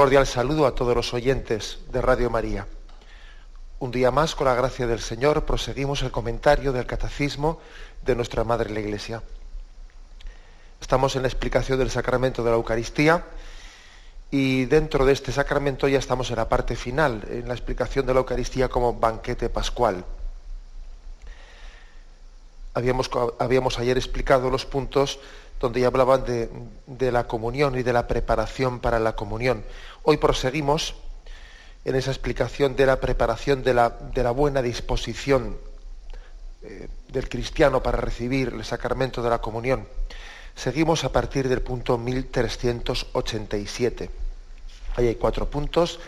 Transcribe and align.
Cordial 0.00 0.26
saludo 0.26 0.64
a 0.64 0.74
todos 0.74 0.96
los 0.96 1.12
oyentes 1.12 1.80
de 1.92 2.00
Radio 2.00 2.30
María. 2.30 2.66
Un 3.80 3.90
día 3.90 4.10
más, 4.10 4.34
con 4.34 4.46
la 4.46 4.54
gracia 4.54 4.86
del 4.86 5.00
Señor, 5.00 5.44
proseguimos 5.44 6.00
el 6.00 6.10
comentario 6.10 6.72
del 6.72 6.86
Catecismo 6.86 7.60
de 8.02 8.16
nuestra 8.16 8.42
Madre 8.42 8.70
la 8.70 8.80
Iglesia. 8.80 9.22
Estamos 10.80 11.16
en 11.16 11.22
la 11.22 11.28
explicación 11.28 11.78
del 11.78 11.90
sacramento 11.90 12.42
de 12.42 12.48
la 12.48 12.56
Eucaristía 12.56 13.26
y 14.30 14.64
dentro 14.64 15.04
de 15.04 15.12
este 15.12 15.32
sacramento 15.32 15.86
ya 15.86 15.98
estamos 15.98 16.30
en 16.30 16.36
la 16.36 16.48
parte 16.48 16.76
final, 16.76 17.22
en 17.28 17.46
la 17.46 17.52
explicación 17.52 18.06
de 18.06 18.14
la 18.14 18.20
Eucaristía 18.20 18.70
como 18.70 18.94
banquete 18.94 19.50
pascual. 19.50 20.06
Habíamos, 22.72 23.10
habíamos 23.38 23.78
ayer 23.78 23.98
explicado 23.98 24.48
los 24.48 24.64
puntos 24.64 25.20
donde 25.60 25.80
ya 25.80 25.86
hablaban 25.88 26.24
de, 26.24 27.12
la 27.12 27.28
comunión 27.28 27.78
y 27.78 27.82
de 27.82 27.92
la 27.92 28.08
preparación 28.08 28.80
para 28.80 28.98
la 28.98 29.14
comunión. 29.14 29.62
Hoy 30.02 30.16
proseguimos 30.16 30.94
en 31.84 31.96
esa 31.96 32.10
explicación 32.10 32.76
de 32.76 32.86
la 32.86 32.98
preparación 32.98 33.62
de 33.62 33.74
la, 33.74 33.90
buena 34.34 34.62
disposición 34.62 35.58
eh, 36.62 36.88
del 37.08 37.28
cristiano 37.28 37.82
para 37.82 37.98
recibir 37.98 38.54
el 38.54 38.64
sacramento 38.64 39.22
de 39.22 39.28
la 39.28 39.42
comunión. 39.42 39.86
Seguimos 40.56 41.04
a 41.04 41.12
partir 41.12 41.46
del 41.48 41.60
punto 41.60 41.98
1387. 41.98 44.10
Ahí 44.96 45.08
hay 45.08 45.14
cuatro 45.14 45.48
puntos, 45.48 46.00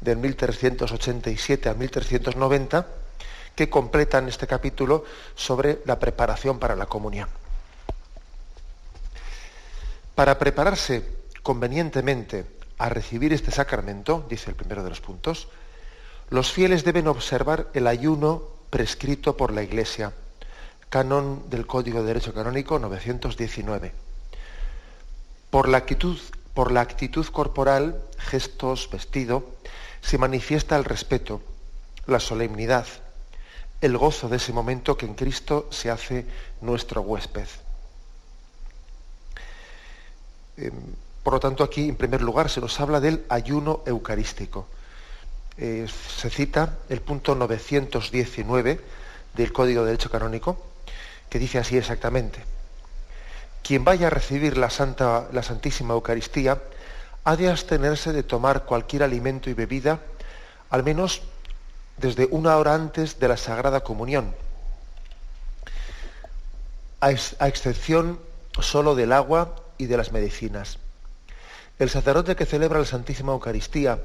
del 0.00 0.16
1387 0.16 1.68
a 1.68 1.74
1390, 1.74 2.86
que 3.54 3.70
completan 3.70 4.28
este 4.28 4.46
capítulo 4.46 5.04
sobre 5.34 5.80
la 5.84 5.98
preparación 5.98 6.58
para 6.58 6.74
la 6.74 6.86
comunión. 6.86 7.28
Para 10.14 10.38
prepararse 10.38 11.02
convenientemente 11.42 12.46
a 12.78 12.88
recibir 12.88 13.32
este 13.32 13.50
sacramento, 13.50 14.24
dice 14.28 14.50
el 14.50 14.56
primero 14.56 14.84
de 14.84 14.90
los 14.90 15.00
puntos, 15.00 15.48
los 16.30 16.52
fieles 16.52 16.84
deben 16.84 17.08
observar 17.08 17.68
el 17.74 17.86
ayuno 17.86 18.42
prescrito 18.70 19.36
por 19.36 19.52
la 19.52 19.62
Iglesia, 19.62 20.12
canon 20.88 21.50
del 21.50 21.66
Código 21.66 22.00
de 22.00 22.06
Derecho 22.06 22.32
Canónico 22.32 22.78
919. 22.78 23.92
Por 25.50 25.68
la 25.68 25.78
actitud, 25.78 26.18
por 26.54 26.70
la 26.70 26.80
actitud 26.80 27.26
corporal, 27.26 28.00
gestos, 28.16 28.88
vestido, 28.90 29.56
se 30.00 30.18
manifiesta 30.18 30.76
el 30.76 30.84
respeto, 30.84 31.42
la 32.06 32.20
solemnidad, 32.20 32.86
el 33.80 33.98
gozo 33.98 34.28
de 34.28 34.36
ese 34.36 34.52
momento 34.52 34.96
que 34.96 35.06
en 35.06 35.14
Cristo 35.14 35.66
se 35.70 35.90
hace 35.90 36.26
nuestro 36.60 37.00
huésped. 37.02 37.48
Em, 40.56 40.72
por 41.22 41.32
lo 41.32 41.40
tanto, 41.40 41.64
aquí, 41.64 41.88
en 41.88 41.96
primer 41.96 42.20
lugar, 42.20 42.50
se 42.50 42.60
nos 42.60 42.78
habla 42.80 43.00
del 43.00 43.24
ayuno 43.28 43.82
eucarístico. 43.86 44.66
Eh, 45.56 45.86
se 45.88 46.30
cita 46.30 46.78
el 46.88 47.00
punto 47.00 47.34
919 47.34 48.80
del 49.34 49.52
Código 49.52 49.82
de 49.82 49.92
Derecho 49.92 50.10
Canónico, 50.10 50.58
que 51.30 51.38
dice 51.38 51.58
así 51.58 51.76
exactamente. 51.76 52.44
Quien 53.62 53.84
vaya 53.84 54.08
a 54.08 54.10
recibir 54.10 54.58
la, 54.58 54.68
Santa, 54.68 55.28
la 55.32 55.42
Santísima 55.42 55.94
Eucaristía 55.94 56.60
ha 57.24 57.36
de 57.36 57.48
abstenerse 57.48 58.12
de 58.12 58.22
tomar 58.22 58.64
cualquier 58.64 59.02
alimento 59.02 59.48
y 59.48 59.54
bebida, 59.54 60.00
al 60.68 60.84
menos 60.84 61.22
desde 61.96 62.28
una 62.30 62.58
hora 62.58 62.74
antes 62.74 63.18
de 63.18 63.28
la 63.28 63.38
Sagrada 63.38 63.82
Comunión, 63.82 64.34
a, 67.00 67.06
a 67.06 67.48
excepción 67.48 68.20
solo 68.60 68.94
del 68.94 69.12
agua 69.12 69.63
y 69.78 69.86
de 69.86 69.96
las 69.96 70.12
medicinas. 70.12 70.78
El 71.78 71.90
sacerdote 71.90 72.36
que 72.36 72.46
celebra 72.46 72.78
la 72.78 72.84
Santísima 72.84 73.32
Eucaristía 73.32 73.98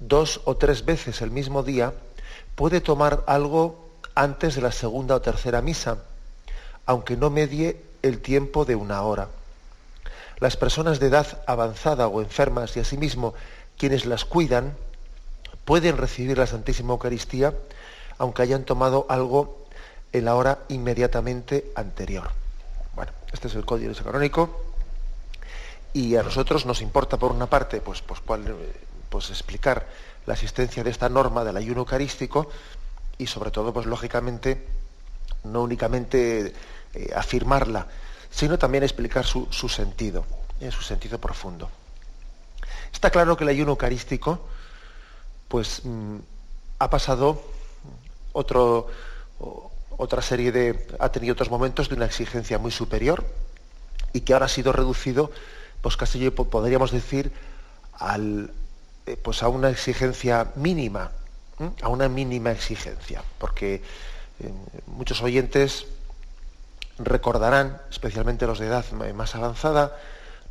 dos 0.00 0.40
o 0.44 0.56
tres 0.56 0.84
veces 0.84 1.22
el 1.22 1.30
mismo 1.30 1.62
día 1.62 1.94
puede 2.54 2.80
tomar 2.80 3.24
algo 3.26 3.88
antes 4.14 4.54
de 4.54 4.62
la 4.62 4.72
segunda 4.72 5.14
o 5.14 5.20
tercera 5.20 5.62
misa, 5.62 5.98
aunque 6.86 7.16
no 7.16 7.30
medie 7.30 7.80
el 8.02 8.20
tiempo 8.20 8.64
de 8.64 8.74
una 8.74 9.02
hora. 9.02 9.28
Las 10.38 10.56
personas 10.56 11.00
de 11.00 11.06
edad 11.06 11.42
avanzada 11.46 12.08
o 12.08 12.20
enfermas 12.20 12.76
y 12.76 12.80
asimismo 12.80 13.34
quienes 13.76 14.06
las 14.06 14.24
cuidan 14.24 14.76
pueden 15.64 15.96
recibir 15.96 16.38
la 16.38 16.46
Santísima 16.46 16.92
Eucaristía 16.92 17.54
aunque 18.18 18.42
hayan 18.42 18.64
tomado 18.64 19.06
algo 19.08 19.64
en 20.12 20.24
la 20.24 20.34
hora 20.34 20.58
inmediatamente 20.68 21.70
anterior. 21.74 22.30
Bueno, 22.94 23.12
este 23.32 23.48
es 23.48 23.54
el 23.54 23.64
código 23.64 23.94
canónico 23.94 24.67
y 25.92 26.16
a 26.16 26.22
nosotros 26.22 26.66
nos 26.66 26.80
importa, 26.80 27.16
por 27.16 27.32
una 27.32 27.46
parte, 27.46 27.80
pues, 27.80 28.02
pues, 28.02 28.20
pues 29.08 29.30
explicar 29.30 29.86
la 30.26 30.34
existencia 30.34 30.84
de 30.84 30.90
esta 30.90 31.08
norma 31.08 31.44
del 31.44 31.56
ayuno 31.56 31.80
eucarístico 31.80 32.50
y 33.16 33.26
sobre 33.26 33.50
todo, 33.50 33.72
pues 33.72 33.86
lógicamente, 33.86 34.66
no 35.44 35.62
únicamente 35.62 36.54
eh, 36.94 37.12
afirmarla, 37.14 37.86
sino 38.30 38.58
también 38.58 38.84
explicar 38.84 39.24
su, 39.24 39.46
sentido, 39.68 40.24
en 40.60 40.70
su 40.70 40.82
sentido 40.82 41.18
profundo. 41.18 41.70
Está 42.92 43.10
claro 43.10 43.36
que 43.36 43.44
el 43.44 43.50
ayuno 43.50 43.72
eucarístico, 43.72 44.46
pues, 45.48 45.82
mm, 45.84 46.18
ha 46.78 46.90
pasado 46.90 47.42
otro, 48.32 48.88
otra 49.96 50.22
serie 50.22 50.52
de, 50.52 50.86
ha 51.00 51.08
tenido 51.08 51.32
otros 51.32 51.50
momentos 51.50 51.88
de 51.88 51.96
una 51.96 52.04
exigencia 52.04 52.58
muy 52.58 52.70
superior 52.70 53.26
y 54.12 54.20
que 54.20 54.32
ahora 54.32 54.46
ha 54.46 54.50
sido 54.50 54.72
reducido 54.72 55.30
pues 55.80 55.96
casi 55.96 56.30
podríamos 56.30 56.90
decir 56.90 57.32
al, 57.94 58.50
eh, 59.06 59.16
pues 59.22 59.42
a 59.42 59.48
una 59.48 59.70
exigencia 59.70 60.52
mínima, 60.56 61.12
a 61.82 61.88
una 61.88 62.08
mínima 62.08 62.50
exigencia, 62.50 63.22
porque 63.38 63.82
eh, 64.40 64.52
muchos 64.86 65.22
oyentes 65.22 65.86
recordarán, 66.98 67.80
especialmente 67.90 68.46
los 68.46 68.58
de 68.58 68.66
edad 68.66 68.84
más 69.14 69.34
avanzada, 69.34 69.96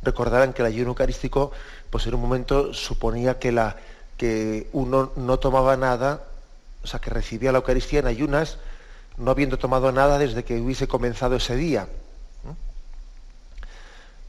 recordarán 0.02 0.52
que 0.52 0.62
el 0.62 0.68
ayuno 0.68 0.90
eucarístico, 0.90 1.52
pues 1.90 2.06
en 2.06 2.14
un 2.14 2.20
momento 2.20 2.72
suponía 2.74 3.38
que, 3.38 3.52
la, 3.52 3.76
que 4.16 4.68
uno 4.72 5.12
no 5.16 5.38
tomaba 5.38 5.76
nada, 5.76 6.22
o 6.82 6.86
sea, 6.86 7.00
que 7.00 7.10
recibía 7.10 7.52
la 7.52 7.58
Eucaristía 7.58 8.00
en 8.00 8.06
ayunas, 8.06 8.58
no 9.16 9.30
habiendo 9.30 9.58
tomado 9.58 9.92
nada 9.92 10.18
desde 10.18 10.44
que 10.44 10.60
hubiese 10.60 10.86
comenzado 10.88 11.36
ese 11.36 11.56
día. 11.56 11.88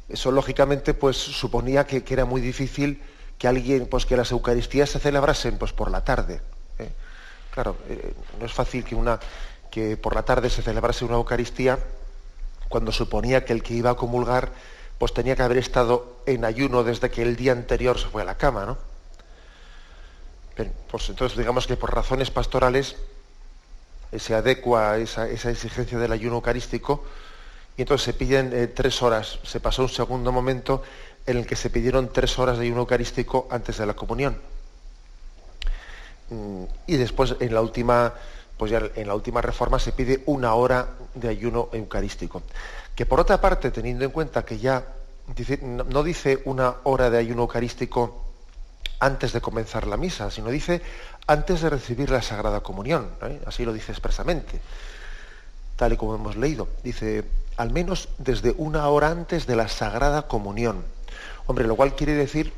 Eso 0.09 0.31
lógicamente 0.31 0.93
pues 0.93 1.17
suponía 1.17 1.85
que, 1.85 2.03
era 2.09 2.25
muy 2.25 2.41
difícil 2.41 3.01
que 3.37 3.47
alguien, 3.47 3.85
pues 3.85 4.05
que 4.05 4.17
las 4.17 4.31
Eucaristías 4.31 4.89
se 4.89 4.99
celebrasen 4.99 5.57
pues 5.57 5.71
por 5.71 5.91
la 5.91 6.03
tarde. 6.03 6.41
¿eh? 6.79 6.89
Claro, 7.51 7.77
eh, 7.87 8.13
no 8.39 8.45
es 8.45 8.53
fácil 8.53 8.83
que 8.83 8.95
una 8.95 9.19
que 9.69 9.97
por 9.97 10.15
la 10.15 10.23
tarde 10.23 10.49
se 10.49 10.63
celebrase 10.63 11.05
una 11.05 11.15
Eucaristía 11.15 11.77
cuando 12.69 12.91
suponía 12.91 13.45
que 13.45 13.53
el 13.53 13.61
que 13.61 13.75
iba 13.75 13.91
a 13.91 13.95
comulgar 13.95 14.51
pues 14.97 15.13
tenía 15.13 15.35
que 15.35 15.43
haber 15.43 15.57
estado 15.57 16.17
en 16.25 16.43
ayuno 16.43 16.83
desde 16.83 17.11
que 17.11 17.21
el 17.21 17.35
día 17.35 17.51
anterior 17.51 17.99
se 17.99 18.07
fue 18.07 18.23
a 18.23 18.25
la 18.25 18.35
cama, 18.35 18.65
¿no? 18.65 18.77
pues 20.91 21.07
entonces 21.07 21.37
digamos 21.37 21.67
que 21.67 21.77
por 21.77 21.95
razones 21.95 22.31
pastorales 22.31 22.97
se 24.17 24.35
adecua 24.35 24.97
esa, 24.97 25.29
esa 25.29 25.51
exigencia 25.51 25.97
del 25.97 26.11
ayuno 26.11 26.35
eucarístico 26.35 27.05
y 27.79 27.83
entonces 27.83 28.03
se 28.03 28.13
piden 28.13 28.51
eh, 28.51 28.67
tres 28.67 29.01
horas. 29.01 29.39
Se 29.43 29.61
pasó 29.61 29.83
un 29.83 29.87
segundo 29.87 30.33
momento 30.33 30.83
en 31.25 31.37
el 31.37 31.47
que 31.47 31.55
se 31.55 31.69
pidieron 31.69 32.11
tres 32.11 32.37
horas 32.37 32.57
de 32.57 32.65
ayuno 32.65 32.81
eucarístico 32.81 33.47
antes 33.49 33.77
de 33.77 33.85
la 33.85 33.93
comunión. 33.93 34.37
Mm, 36.29 36.63
y 36.87 36.97
después 36.97 37.37
en 37.39 37.53
la 37.53 37.61
última, 37.61 38.13
pues 38.57 38.69
ya 38.73 38.81
en 38.93 39.07
la 39.07 39.15
última 39.15 39.41
reforma 39.41 39.79
se 39.79 39.93
pide 39.93 40.23
una 40.25 40.55
hora 40.55 40.89
de 41.15 41.29
ayuno 41.29 41.69
eucarístico. 41.71 42.43
Que 42.93 43.05
por 43.05 43.21
otra 43.21 43.39
parte, 43.39 43.71
teniendo 43.71 44.03
en 44.03 44.11
cuenta 44.11 44.43
que 44.43 44.57
ya 44.57 44.83
no 45.87 46.03
dice 46.03 46.41
una 46.43 46.75
hora 46.83 47.09
de 47.09 47.17
ayuno 47.17 47.43
eucarístico 47.43 48.25
antes 48.99 49.31
de 49.31 49.39
comenzar 49.39 49.87
la 49.87 49.95
misa, 49.95 50.29
sino 50.31 50.49
dice 50.49 50.81
antes 51.27 51.61
de 51.61 51.69
recibir 51.69 52.09
la 52.09 52.21
Sagrada 52.21 52.59
Comunión. 52.59 53.09
¿eh? 53.21 53.39
Así 53.45 53.63
lo 53.63 53.71
dice 53.71 53.93
expresamente, 53.93 54.59
tal 55.79 55.93
y 55.93 55.97
como 55.97 56.13
hemos 56.13 56.35
leído. 56.35 56.67
Dice, 56.83 57.23
al 57.55 57.71
menos 57.71 58.09
desde 58.17 58.53
una 58.57 58.85
hora 58.89 59.11
antes 59.11 59.47
de 59.47 59.55
la 59.55 59.69
Sagrada 59.69 60.23
Comunión. 60.23 60.83
Hombre, 61.47 61.65
lo 61.65 61.77
cual 61.77 61.95
quiere 61.95 62.15
decir 62.15 62.51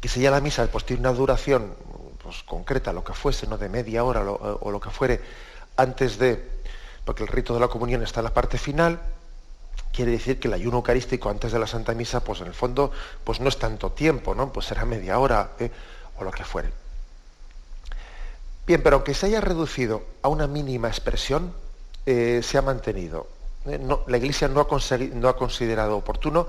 que 0.00 0.08
si 0.08 0.22
ya 0.22 0.30
la 0.30 0.40
misa 0.40 0.66
pues, 0.68 0.86
tiene 0.86 1.00
una 1.00 1.12
duración 1.12 1.74
pues, 2.22 2.42
concreta, 2.42 2.94
lo 2.94 3.04
que 3.04 3.12
fuese, 3.12 3.46
¿no? 3.46 3.58
de 3.58 3.68
media 3.68 4.02
hora 4.02 4.22
o 4.22 4.70
lo 4.70 4.80
que 4.80 4.88
fuere, 4.88 5.20
antes 5.76 6.18
de, 6.18 6.42
porque 7.04 7.22
el 7.22 7.28
rito 7.28 7.52
de 7.52 7.60
la 7.60 7.68
comunión 7.68 8.02
está 8.02 8.20
en 8.20 8.24
la 8.24 8.34
parte 8.34 8.56
final, 8.56 8.98
quiere 9.92 10.12
decir 10.12 10.40
que 10.40 10.48
el 10.48 10.54
ayuno 10.54 10.78
eucarístico 10.78 11.28
antes 11.28 11.52
de 11.52 11.58
la 11.58 11.66
Santa 11.66 11.92
Misa, 11.92 12.24
pues 12.24 12.40
en 12.40 12.46
el 12.46 12.54
fondo, 12.54 12.92
pues 13.24 13.40
no 13.40 13.48
es 13.50 13.58
tanto 13.58 13.92
tiempo, 13.92 14.34
¿no? 14.34 14.54
Pues 14.54 14.64
será 14.64 14.86
media 14.86 15.18
hora 15.18 15.50
¿eh? 15.58 15.70
o 16.18 16.24
lo 16.24 16.30
que 16.30 16.44
fuere. 16.44 16.87
Bien, 18.68 18.82
pero 18.82 18.96
aunque 18.96 19.14
se 19.14 19.26
haya 19.26 19.40
reducido 19.40 20.04
a 20.22 20.28
una 20.28 20.46
mínima 20.46 20.86
expresión, 20.86 21.52
eh, 22.06 22.40
se 22.44 22.58
ha 22.58 22.62
mantenido. 22.62 23.26
¿eh? 23.66 23.80
la 24.06 24.16
Iglesia 24.16 24.46
no 24.46 24.60
ha, 24.60 25.36
considerado 25.36 25.96
oportuno 25.96 26.46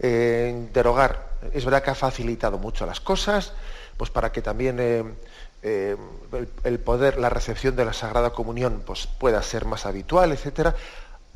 derogar. 0.00 1.28
Es 1.52 1.64
verdad 1.64 1.82
que 1.82 1.90
ha 1.90 1.94
facilitado 1.94 2.58
mucho 2.58 2.86
las 2.86 3.00
cosas, 3.00 3.52
pues 3.96 4.10
para 4.10 4.32
que 4.32 4.42
también 4.42 4.80
el, 5.62 6.80
poder, 6.84 7.18
la 7.18 7.30
recepción 7.30 7.76
de 7.76 7.84
la 7.84 7.92
Sagrada 7.92 8.30
Comunión, 8.30 8.82
pues 8.84 9.06
pueda 9.06 9.40
ser 9.42 9.64
más 9.64 9.86
habitual, 9.86 10.32
etcétera 10.32 10.74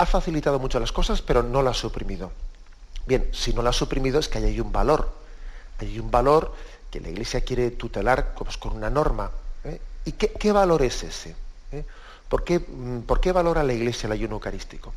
ha 0.02 0.06
facilitado 0.06 0.58
mucho 0.58 0.81
las 0.81 0.90
cosas, 0.90 1.23
pero 1.23 1.43
no 1.43 1.62
la 1.62 1.70
ha 1.70 1.75
suprimido. 1.75 2.32
Bien, 3.06 3.29
si 3.32 3.52
no 3.52 3.62
la 3.62 3.70
ha 3.70 3.73
suprimido 3.73 4.19
es 4.19 4.29
que 4.29 4.38
hay 4.38 4.61
un 4.61 4.73
valor. 4.73 5.12
Hay 5.79 5.99
un 5.99 6.11
valor 6.11 6.52
que 6.90 7.00
la 7.00 7.08
Iglesia 7.08 7.43
quiere 7.43 7.70
tutelar 7.70 8.34
pues, 8.34 8.56
con 8.56 8.76
una 8.76 8.90
norma. 8.90 9.31
¿eh? 9.64 9.81
¿Y 10.05 10.13
qué, 10.13 10.53
valor 10.53 10.83
es 10.83 11.03
ese? 11.03 11.35
¿Eh? 11.71 11.85
¿Por, 12.29 12.45
qué, 12.45 12.59
mm, 12.59 13.03
¿Por, 13.03 13.21
qué, 13.21 13.33
valora 13.33 13.63
la 13.63 13.73
Iglesia 13.73 14.07
el 14.07 14.13
ayuno 14.13 14.35
eucarístico? 14.35 14.93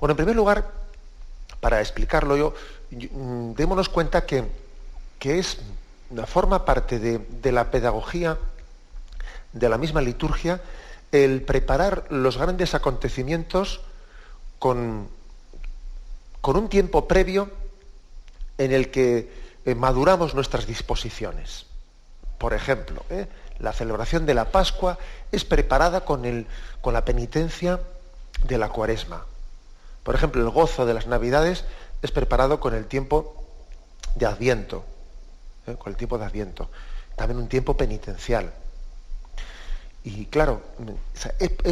Bueno, 0.00 0.12
en 0.12 0.16
primer 0.16 0.36
lugar, 0.36 0.70
para 1.60 1.80
explicarlo 1.80 2.36
yo, 2.36 2.54
mm, 2.90 3.52
démonos 3.52 3.88
cuenta 3.88 4.24
que, 4.24 4.44
que 5.18 5.38
es, 5.38 5.58
forma 6.26 6.64
parte 6.64 6.98
de, 6.98 7.18
de 7.18 7.52
la 7.52 7.70
pedagogía 7.70 8.38
de 9.52 9.68
la 9.68 9.78
misma 9.78 10.00
liturgia 10.00 10.60
el 11.12 11.42
preparar 11.42 12.06
los 12.10 12.36
grandes 12.36 12.74
acontecimientos 12.74 13.80
con, 14.58 15.08
con 16.40 16.56
un 16.56 16.68
tiempo 16.68 17.08
previo 17.08 17.50
en 18.58 18.72
el 18.72 18.90
que 18.90 19.30
eh, 19.64 19.74
maduramos 19.74 20.34
nuestras 20.34 20.66
disposiciones. 20.66 21.66
Por 22.38 22.54
ejemplo, 22.54 23.04
¿eh? 23.10 23.26
La 23.60 23.72
celebración 23.72 24.26
de 24.26 24.34
la 24.34 24.46
Pascua 24.46 24.98
es 25.32 25.44
preparada 25.44 26.04
con, 26.04 26.24
el, 26.24 26.46
con 26.80 26.94
la 26.94 27.04
penitencia 27.04 27.80
de 28.44 28.58
la 28.58 28.68
Cuaresma. 28.68 29.24
Por 30.02 30.14
ejemplo, 30.14 30.42
el 30.42 30.50
gozo 30.50 30.86
de 30.86 30.94
las 30.94 31.06
Navidades 31.06 31.64
es 32.02 32.10
preparado 32.12 32.60
con 32.60 32.74
el 32.74 32.86
tiempo 32.86 33.44
de 34.14 34.26
Adviento, 34.26 34.84
¿eh? 35.66 35.76
con 35.78 35.92
el 35.92 35.96
tiempo 35.96 36.18
de 36.18 36.24
Adviento. 36.24 36.70
También 37.16 37.38
un 37.38 37.48
tiempo 37.48 37.76
penitencial. 37.76 38.52
Y 40.04 40.26
claro, 40.26 40.62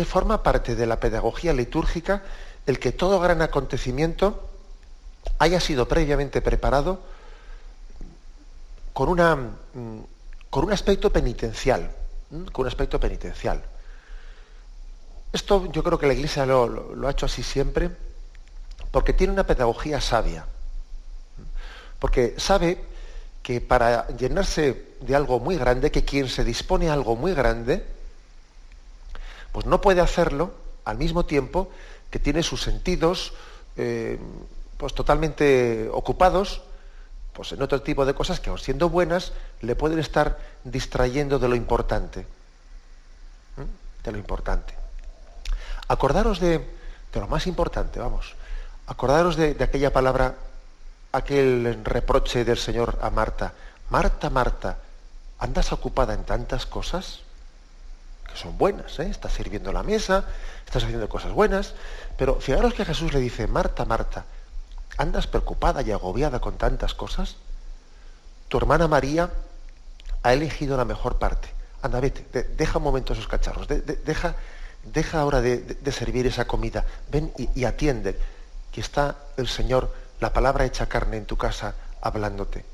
forma 0.04 0.42
parte 0.42 0.74
de 0.74 0.86
la 0.86 0.98
pedagogía 1.00 1.52
litúrgica 1.52 2.22
el 2.66 2.78
que 2.80 2.92
todo 2.92 3.20
gran 3.20 3.40
acontecimiento 3.40 4.50
haya 5.38 5.60
sido 5.60 5.88
previamente 5.88 6.42
preparado 6.42 7.00
con, 8.92 9.08
una, 9.08 9.36
mm, 9.36 10.00
con 10.56 10.64
un 10.64 10.72
aspecto 10.72 11.12
penitencial, 11.12 11.90
con 12.50 12.62
un 12.62 12.66
aspecto 12.66 12.98
penitencial. 12.98 13.62
Esto 15.30 15.70
yo 15.70 15.84
creo 15.84 15.98
que 15.98 16.06
la 16.06 16.14
Iglesia 16.14 16.46
lo, 16.46 16.96
ha 17.06 17.10
hecho 17.10 17.26
así 17.26 17.42
siempre 17.42 17.90
porque 18.90 19.12
tiene 19.12 19.34
una 19.34 19.46
pedagogía 19.46 20.00
sabia, 20.00 20.46
porque 21.98 22.36
sabe 22.38 22.82
que 23.42 23.60
para 23.60 24.08
llenarse 24.16 24.94
de 25.02 25.14
algo 25.14 25.40
muy 25.40 25.58
grande, 25.58 25.90
que 25.90 26.06
quien 26.06 26.26
se 26.26 26.42
dispone 26.42 26.88
a 26.88 26.94
algo 26.94 27.16
muy 27.16 27.34
grande, 27.34 27.84
pues 29.52 29.66
no 29.66 29.82
puede 29.82 30.00
hacerlo 30.00 30.54
al 30.86 30.96
mismo 30.96 31.26
tiempo 31.26 31.68
que 32.10 32.18
tiene 32.18 32.42
sus 32.42 32.62
sentidos 32.62 33.34
eh, 33.76 34.18
pues 34.78 34.94
totalmente 34.94 35.90
ocupados 35.92 36.62
pues 37.36 37.52
en 37.52 37.60
otro 37.60 37.82
tipo 37.82 38.06
de 38.06 38.14
cosas 38.14 38.40
que, 38.40 38.56
siendo 38.56 38.88
buenas, 38.88 39.32
le 39.60 39.76
pueden 39.76 39.98
estar 39.98 40.38
distrayendo 40.64 41.38
de 41.38 41.48
lo 41.48 41.54
importante. 41.54 42.26
De 44.02 44.10
lo 44.10 44.16
importante. 44.16 44.74
Acordaros 45.86 46.40
de, 46.40 46.58
de, 46.58 47.20
lo 47.20 47.28
más 47.28 47.46
importante, 47.46 48.00
vamos. 48.00 48.34
Acordaros 48.86 49.36
de, 49.36 49.52
de 49.52 49.64
aquella 49.64 49.92
palabra, 49.92 50.34
aquel 51.12 51.84
reproche 51.84 52.46
del 52.46 52.56
Señor 52.56 52.98
a 53.02 53.10
Marta. 53.10 53.52
Marta, 53.90 54.30
Marta, 54.30 54.78
¿andas 55.38 55.72
ocupada 55.72 56.14
en 56.14 56.24
tantas 56.24 56.64
cosas? 56.64 57.20
son 58.34 58.58
buenas, 58.58 58.98
¿eh? 58.98 59.08
estás 59.08 59.32
sirviendo 59.32 59.72
la 59.72 59.82
mesa, 59.82 60.24
estás 60.66 60.84
haciendo 60.84 61.08
cosas 61.08 61.32
buenas, 61.32 61.72
pero 62.18 62.34
fijaros 62.34 62.74
que 62.74 62.84
Jesús 62.84 63.14
le 63.14 63.20
dice, 63.20 63.46
Marta, 63.46 63.86
Marta, 63.86 64.26
¿andas 64.96 65.26
preocupada 65.26 65.82
y 65.82 65.92
agobiada 65.92 66.40
con 66.40 66.56
tantas 66.56 66.94
cosas? 66.94 67.36
Tu 68.48 68.58
hermana 68.58 68.88
María 68.88 69.30
ha 70.22 70.32
elegido 70.32 70.76
la 70.76 70.84
mejor 70.84 71.18
parte. 71.18 71.48
Anda, 71.82 72.00
vete, 72.00 72.42
deja 72.56 72.78
un 72.78 72.84
momento 72.84 73.12
esos 73.12 73.28
cacharros, 73.28 73.68
deja, 73.68 74.34
deja 74.84 75.20
ahora 75.20 75.40
de, 75.40 75.92
servir 75.92 76.26
esa 76.26 76.46
comida, 76.46 76.84
ven 77.10 77.32
y, 77.38 77.48
y 77.60 77.64
atiende, 77.64 78.18
que 78.72 78.80
está 78.80 79.16
el 79.36 79.48
Señor, 79.48 79.92
la 80.20 80.32
palabra 80.32 80.64
hecha 80.64 80.86
carne 80.86 81.18
en 81.18 81.26
tu 81.26 81.36
casa, 81.36 81.74
hablándote. 82.00 82.64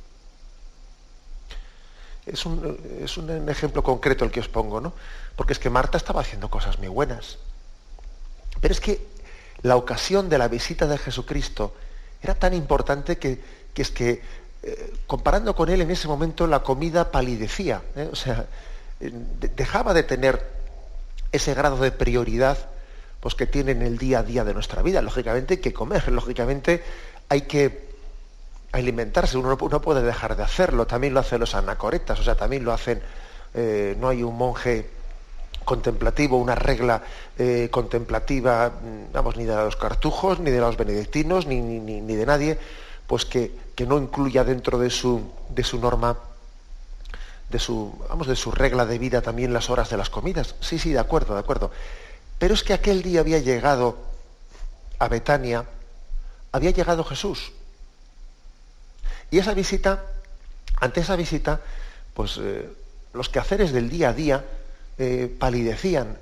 Es 2.26 2.47
un, 2.47 2.79
es 3.02 3.17
un, 3.17 3.49
ejemplo 3.49 3.83
concreto 3.83 4.25
el 4.25 4.31
que 4.31 4.41
os 4.41 4.49
pongo, 4.49 4.81
¿no? 4.81 4.93
Porque 5.35 5.52
es 5.52 5.59
que 5.59 5.71
Marta 5.71 5.97
estaba 5.97 6.21
haciendo 6.21 6.49
cosas 6.50 6.79
muy 6.79 6.88
buenas. 6.88 7.38
Pero 8.61 8.73
es 8.73 8.81
que 8.81 9.05
la 9.62 9.76
ocasión 9.76 10.29
de 10.29 10.38
la 10.38 10.49
visita 10.49 10.87
de 10.87 10.99
Jesucristo 10.99 11.75
era 12.23 12.35
tan 12.35 12.55
importante 12.55 13.19
que, 13.19 13.41
es 13.75 13.91
que, 13.91 14.23
eh, 14.62 14.93
comparando 15.07 15.57
con 15.57 15.69
él 15.69 15.81
en 15.81 15.91
ese 15.91 16.09
momento, 16.09 16.47
la 16.47 16.62
comida 16.62 17.11
palidecía. 17.11 17.83
¿eh? 17.97 18.09
O 18.12 18.17
sea, 18.17 18.47
dejaba 19.57 19.93
de 19.93 20.05
tener 20.05 20.47
ese 21.33 21.55
grado 21.55 21.79
de 21.79 21.91
prioridad 21.91 22.59
pues, 23.21 23.35
que 23.35 23.47
tiene 23.47 23.73
en 23.73 23.83
el 23.83 23.99
día 23.99 24.21
a 24.21 24.23
día 24.23 24.45
de 24.45 24.55
nuestra 24.55 24.83
vida. 24.83 25.02
Lógicamente 25.02 25.55
hay 25.55 25.61
que 25.61 25.73
comer, 25.73 26.09
lógicamente 26.11 26.83
hay 27.29 27.43
que 27.43 27.93
alimentarse, 28.73 29.37
uno 29.37 29.57
no, 29.71 29.83
puede 29.83 30.02
dejar 30.02 30.37
de 30.37 30.43
hacerlo, 30.43 30.87
también 30.87 31.14
lo 31.14 31.21
hacen 31.21 31.41
los 31.41 31.55
anacoretas, 31.55 32.19
o 32.21 32.23
sea, 32.23 32.37
también 32.37 32.64
lo 32.64 32.73
hacen, 32.73 33.02
eh, 33.55 33.97
no 33.99 34.09
hay 34.09 34.23
un 34.23 34.37
monje 34.37 34.88
contemplativo, 35.64 36.37
una 36.37 36.54
regla 36.54 37.02
eh, 37.38 37.69
contemplativa, 37.71 38.71
mm, 38.71 39.12
vamos, 39.12 39.37
ni 39.37 39.45
de 39.45 39.54
los 39.54 39.76
cartujos, 39.76 40.40
ni 40.40 40.50
de 40.50 40.61
los 40.61 40.76
benedictinos, 40.76 41.47
ni, 41.47 41.61
ni, 41.61 41.78
ni 41.78 42.14
de 42.14 42.26
nadie, 42.26 42.59
pues 43.07 43.25
que, 43.25 43.52
que, 43.75 43.87
no 43.87 43.99
incluya 43.99 44.45
dentro 44.45 44.78
de 44.78 44.90
su, 44.90 45.23
de 45.49 45.64
su 45.64 45.78
norma, 45.78 46.19
de 47.50 47.59
su, 47.59 47.95
vamos, 48.09 48.26
de 48.26 48.37
su 48.37 48.50
regla 48.50 48.87
de 48.87 48.99
vida 48.99 49.21
también 49.23 49.52
las 49.52 49.71
horas 49.71 49.90
de 49.90 49.97
las 49.97 50.11
comidas. 50.11 50.54
Sí, 50.61 50.78
sí, 50.78 50.92
de 50.92 50.99
acuerdo, 50.99 51.35
de 51.35 51.40
acuerdo. 51.40 51.71
Pero 52.38 52.54
es 52.54 52.62
que 52.62 52.73
aquel 52.73 53.02
día 53.02 53.21
había 53.21 53.38
llegado 53.38 53.97
a 54.99 55.09
Betania, 55.09 55.66
había 56.52 56.71
llegado 56.71 57.04
Jesús. 57.04 57.52
Y 59.31 59.38
esa 59.38 59.54
visita, 59.54 60.04
ante 60.81 61.00
esa 61.00 61.16
visita, 61.16 61.61
pues 62.14 62.38
eh, 62.40 62.69
los 63.12 63.28
quehaceres 63.28 63.73
del 63.73 63.88
día 63.90 64.11
a 64.11 64.12
día 64.12 64.45
eh, 65.02 65.37
palidecían, 65.38 66.16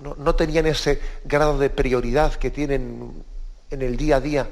no, 0.00 0.34
tenían 0.34 0.66
ese 0.66 1.00
grado 1.24 1.58
de 1.58 1.70
prioridad 1.70 2.34
que 2.34 2.50
tienen 2.50 3.24
en 3.70 3.82
el 3.82 3.96
día 3.96 4.16
a 4.16 4.20
día, 4.20 4.50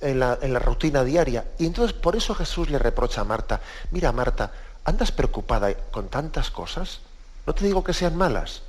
en 0.00 0.18
la, 0.18 0.58
rutina 0.58 1.04
diaria. 1.04 1.44
Y 1.58 1.66
entonces 1.66 1.92
por 1.92 2.16
eso 2.16 2.34
Jesús 2.34 2.70
le 2.70 2.78
reprocha 2.78 3.20
a 3.20 3.24
Marta, 3.24 3.60
mira 3.90 4.12
Marta, 4.12 4.52
¿andas 4.84 5.12
preocupada 5.12 5.74
con 5.90 6.08
tantas 6.08 6.50
cosas? 6.50 7.00
No 7.46 7.54
te 7.54 7.64
digo 7.64 7.82
que 7.82 7.92
sean 7.92 8.16
malas, 8.16 8.62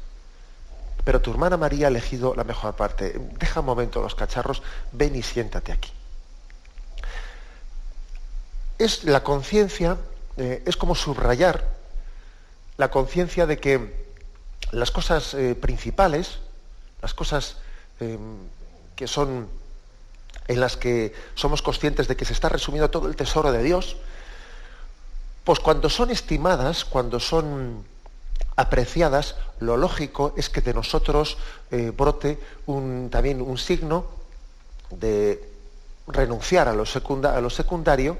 pero 1.04 1.22
tu 1.22 1.32
hermana 1.32 1.58
María 1.58 1.88
ha 1.88 1.89
elegido 1.89 2.36
la 2.36 2.44
mejor 2.44 2.75
parte. 2.75 3.20
Deja 3.39 3.60
un 3.60 3.66
momento 3.68 4.01
los 4.01 4.16
cacharros, 4.16 4.62
ven 4.92 5.16
y 5.16 5.24
siéntate 5.24 5.72
aquí 5.72 5.92
es 8.77 9.04
la 9.04 9.24
conciencia, 9.24 9.98
eh, 10.38 10.63
es 10.66 10.77
como 10.77 10.96
subrayar 10.96 11.77
la 12.78 12.90
conciencia 12.90 13.46
de 13.46 13.58
que 13.58 14.08
las 14.72 14.92
cosas 14.92 15.34
eh, 15.34 15.56
principales, 15.56 16.40
las 17.02 17.14
cosas 17.14 17.58
eh, 18.00 18.18
que 18.96 19.08
son 19.08 19.50
en 20.48 20.60
las 20.60 20.78
que 20.78 21.14
somos 21.36 21.62
conscientes 21.62 22.08
de 22.08 22.16
que 22.16 22.26
se 22.26 22.34
está 22.34 22.50
resumiendo 22.50 22.90
todo 22.90 23.08
el 23.08 23.16
tesoro 23.16 23.52
de 23.52 23.64
Dios, 23.64 23.98
Pues 25.48 25.62
cuando 25.62 25.90
son 25.90 26.12
estimadas, 26.12 26.84
cuando 26.84 27.22
son 27.22 27.86
apreciadas, 28.58 29.36
lo 29.62 29.78
lógico 29.78 30.34
es 30.36 30.50
que 30.50 30.60
de 30.60 30.74
nosotros 30.74 31.38
eh, 31.72 31.94
brote 31.96 32.38
también 33.10 33.40
un 33.40 33.58
signo 33.58 34.08
de 34.90 35.40
renunciar 36.06 36.68
a 36.68 36.74
lo 36.74 36.86
secundario 37.50 38.18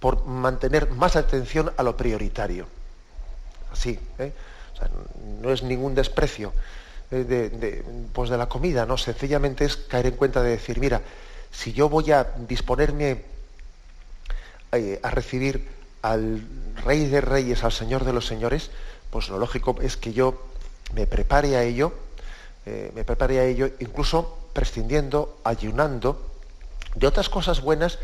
por 0.00 0.26
mantener 0.26 0.90
más 0.90 1.16
atención 1.16 1.72
a 1.78 1.82
lo 1.82 1.96
prioritario. 1.96 2.66
Así, 3.74 3.98
¿eh? 4.20 4.32
no 5.42 5.52
es 5.52 5.64
ningún 5.64 5.96
desprecio 5.96 6.52
eh, 7.10 7.24
de, 7.24 7.84
pues 8.12 8.30
de 8.30 8.38
la 8.38 8.46
comida, 8.46 8.86
no, 8.86 8.96
sencillamente 8.96 9.64
es 9.64 9.76
caer 9.76 10.06
en 10.06 10.14
cuenta 10.14 10.44
de 10.44 10.50
decir, 10.50 10.78
mira, 10.78 11.02
si 11.50 11.72
yo 11.72 11.88
voy 11.88 12.12
a 12.12 12.22
disponerme 12.46 13.24
eh, 14.70 15.00
a 15.02 15.10
recibir 15.10 15.66
al 16.02 16.40
Rey 16.84 17.06
de 17.06 17.20
Reyes, 17.20 17.64
al 17.64 17.72
Señor 17.72 18.04
de 18.04 18.12
los 18.12 18.28
Señores, 18.28 18.70
pues 19.10 19.28
lo 19.28 19.40
lógico 19.40 19.74
es 19.82 19.96
que 19.96 20.12
yo 20.12 20.40
me 20.92 21.08
prepare 21.08 21.56
a 21.56 21.64
ello, 21.64 21.92
me 22.66 23.04
prepare 23.04 23.40
a 23.40 23.44
ello, 23.44 23.70
incluso 23.80 24.38
prescindiendo, 24.52 25.38
ayunando 25.42 26.22
de 26.94 27.08
otras 27.08 27.28
cosas 27.28 27.60
buenas 27.60 27.98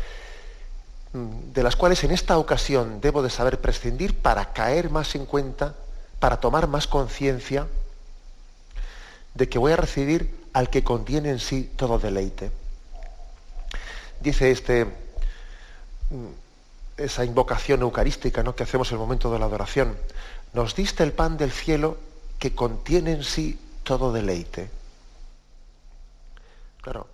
de 1.13 1.63
las 1.63 1.75
cuales 1.75 2.03
en 2.03 2.11
esta 2.11 2.37
ocasión 2.37 3.01
debo 3.01 3.21
de 3.21 3.29
saber 3.29 3.59
prescindir 3.59 4.17
para 4.17 4.53
caer 4.53 4.89
más 4.89 5.13
en 5.15 5.25
cuenta, 5.25 5.75
para 6.19 6.39
tomar 6.39 6.67
más 6.67 6.87
conciencia 6.87 7.67
de 9.33 9.49
que 9.49 9.59
voy 9.59 9.73
a 9.73 9.77
recibir 9.77 10.41
al 10.53 10.69
que 10.69 10.83
contiene 10.83 11.29
en 11.29 11.39
sí 11.39 11.69
todo 11.75 11.99
deleite. 11.99 12.51
Dice 14.21 14.51
este, 14.51 14.85
mm, 14.85 16.27
esa 16.97 17.25
invocación 17.25 17.81
eucarística 17.81 18.43
¿no? 18.43 18.55
que 18.55 18.63
hacemos 18.63 18.89
en 18.91 18.95
el 18.95 18.99
momento 18.99 19.31
de 19.31 19.39
la 19.39 19.45
adoración, 19.45 19.97
nos 20.53 20.75
diste 20.75 21.03
el 21.03 21.13
pan 21.13 21.37
del 21.37 21.51
cielo 21.51 21.97
que 22.39 22.55
contiene 22.55 23.11
en 23.11 23.23
sí 23.23 23.59
todo 23.83 24.13
deleite. 24.13 24.69
Claro, 26.81 27.07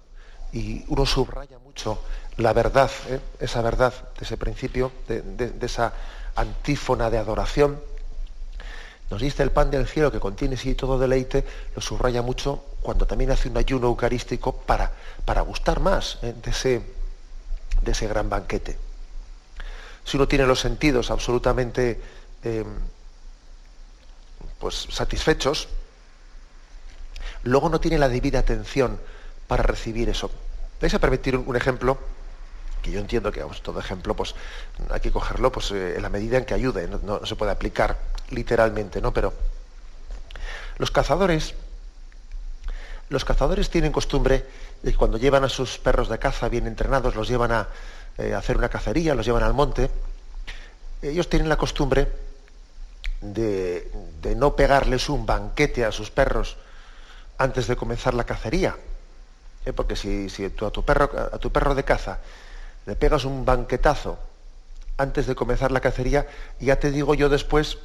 y 0.54 0.84
uno 0.88 1.06
subraya 1.06 1.60
mucho 1.60 2.00
la 2.38 2.54
verdad, 2.54 2.92
¿eh? 3.10 3.20
esa 3.40 3.62
verdad 3.62 3.94
de 4.18 4.26
ese 4.26 4.38
principio, 4.38 4.92
de, 5.08 5.54
esa 5.62 5.94
antífona 6.36 7.10
de 7.10 7.18
adoración. 7.18 7.80
Nos 9.10 9.22
dice 9.22 9.42
el 9.42 9.52
pan 9.52 9.72
del 9.72 9.88
cielo 9.88 10.12
que 10.12 10.20
contiene 10.20 10.58
sí 10.58 10.76
todo 10.76 11.00
deleite, 11.00 11.46
lo 11.76 11.82
subraya 11.82 12.22
mucho 12.22 12.64
cuando 12.82 13.08
también 13.08 13.32
hace 13.32 13.50
un 13.50 13.58
ayuno 13.58 13.88
eucarístico 13.88 14.54
para, 14.54 14.92
para 15.26 15.42
gustar 15.42 15.80
más 15.80 16.20
¿eh? 16.22 16.36
de, 16.44 16.52
ese, 16.52 16.82
de 17.82 17.92
ese 17.92 18.08
gran 18.08 18.30
banquete. 18.30 18.78
Si 20.06 20.18
uno 20.18 20.28
tiene 20.28 20.46
los 20.46 20.60
sentidos 20.60 21.10
absolutamente 21.10 22.00
em, 22.44 22.68
pues, 24.60 24.88
satisfechos, 24.92 25.70
luego 27.44 27.70
no 27.70 27.80
tiene 27.80 27.98
la 27.98 28.10
debida 28.10 28.40
atención 28.40 29.00
para 29.48 29.64
recibir 29.64 30.08
eso. 30.10 30.30
¿Vais 30.80 30.94
a 30.94 31.00
permitir 31.00 31.36
un 31.36 31.56
ejemplo? 31.56 31.98
Que 32.88 32.94
yo 32.94 33.02
entiendo 33.02 33.34
que 33.34 33.44
todo 33.62 33.82
ejemplo 33.82 34.16
pues, 34.16 34.34
hay 34.90 35.02
que 35.02 35.12
cogerlo 35.12 35.52
pues, 35.52 35.72
eh, 35.72 35.98
en 35.98 36.02
la 36.02 36.08
medida 36.08 36.38
en 36.38 36.46
que 36.46 36.54
ayude, 36.54 36.88
no, 36.88 37.26
se 37.26 37.36
puede 37.36 37.52
aplicar 37.52 37.98
literalmente, 38.30 39.02
¿no? 39.02 39.12
Pero 39.12 39.34
los 40.78 40.90
cazadores, 40.90 41.54
los 43.10 43.26
cazadores 43.26 43.70
tienen 43.70 43.92
costumbre 43.92 44.46
de 44.82 44.92
que 44.92 44.98
cuando 44.98 45.18
llevan 45.18 45.44
a 45.44 45.50
sus 45.50 45.80
perros 45.80 46.08
de 46.08 46.18
caza 46.18 46.48
bien 46.48 46.66
entrenados, 46.66 47.14
los 47.14 47.28
llevan 47.28 47.52
a 47.52 47.68
eh, 48.18 48.34
hacer 48.34 48.56
una 48.56 48.70
cacería, 48.70 49.16
los 49.16 49.26
llevan 49.26 49.44
al 49.44 49.54
monte, 49.54 49.90
ellos 51.02 51.28
tienen 51.28 51.50
la 51.50 51.58
costumbre 51.58 52.08
de, 53.20 53.92
de 54.22 54.34
no 54.34 54.56
pegarles 54.56 55.10
un 55.10 55.26
banquete 55.26 55.84
a 55.84 55.92
sus 55.92 56.10
perros 56.10 56.56
antes 57.38 57.68
de 57.68 57.76
comenzar 57.76 58.14
la 58.14 58.24
cacería 58.24 58.78
¿eh? 59.68 59.74
porque 59.74 59.96
si, 59.96 60.50
tú 60.52 60.66
a, 60.66 60.72
tu 60.72 60.84
perro, 60.84 61.12
a 61.34 61.38
tu 61.38 61.52
perro 61.52 61.76
de 61.76 61.84
caza 61.84 62.20
le 62.88 62.96
pegas 62.96 63.24
un 63.24 63.46
banquetazo 63.46 64.18
antes 64.98 65.28
de 65.28 65.36
comenzar 65.36 65.72
la 65.72 65.80
cacería, 65.80 66.26
ya 66.60 66.80
te 66.80 66.90
digo 66.90 67.14
yo 67.14 67.30
después 67.30 67.78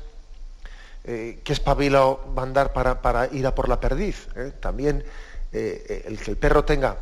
eh, 1.05 1.43
que 1.45 1.53
espabilado 1.53 2.25
va 2.37 2.43
a 2.43 2.47
andar 2.47 2.73
para, 2.73 3.29
ir 3.33 3.47
a 3.47 3.55
por 3.55 3.69
la 3.69 3.79
perdiz. 3.79 4.29
¿eh? 4.35 4.53
También 4.59 5.05
el 5.53 6.19
que 6.19 6.31
el 6.31 6.39
perro 6.39 6.65
tenga 6.65 6.97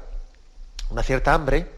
una 0.88 1.04
cierta 1.04 1.32
hambre, 1.32 1.70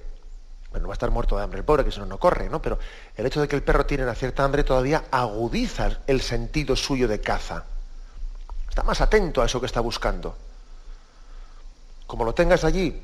bueno, 0.70 0.88
va 0.88 0.94
a 0.94 0.96
estar 0.96 1.10
muerto 1.10 1.36
de 1.36 1.42
hambre 1.42 1.58
el 1.58 1.66
pobre, 1.66 1.84
que 1.84 1.92
si 1.92 2.00
no, 2.00 2.06
no 2.06 2.16
corre, 2.16 2.48
¿no? 2.48 2.62
Pero 2.62 2.78
el 3.14 3.26
hecho 3.26 3.42
de 3.42 3.48
que 3.48 3.56
el 3.56 3.62
perro 3.62 3.84
tiene 3.84 4.04
una 4.04 4.14
cierta 4.14 4.42
hambre 4.42 4.64
todavía 4.64 5.04
agudiza 5.10 5.98
el 6.06 6.22
sentido 6.22 6.74
suyo 6.74 7.06
de 7.06 7.20
caza. 7.20 7.66
Está 8.70 8.82
más 8.82 9.02
atento 9.02 9.42
a 9.42 9.44
eso 9.44 9.60
que 9.60 9.66
está 9.66 9.80
buscando 9.80 10.34
como 12.12 12.26
lo 12.26 12.34
tengas 12.34 12.62
allí, 12.64 13.00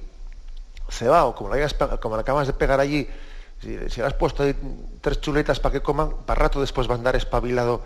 cebado, 0.88 1.35
como 1.35 1.54
lo, 1.54 2.00
como 2.00 2.16
acabas 2.16 2.47
de 2.47 2.52
pegar 2.52 2.80
allí, 2.80 3.09
si, 3.61 3.76
le 3.76 4.07
has 4.07 4.14
puesto 4.14 4.42
ahí 4.42 4.54
tres 5.00 5.21
chuletas 5.21 5.61
para 5.61 5.73
que 5.73 5.83
coman, 5.83 6.11
para 6.25 6.42
rato 6.42 6.61
después 6.61 6.88
va 6.88 6.95
a 6.95 6.99
andar 6.99 7.16
espabilado 7.16 7.83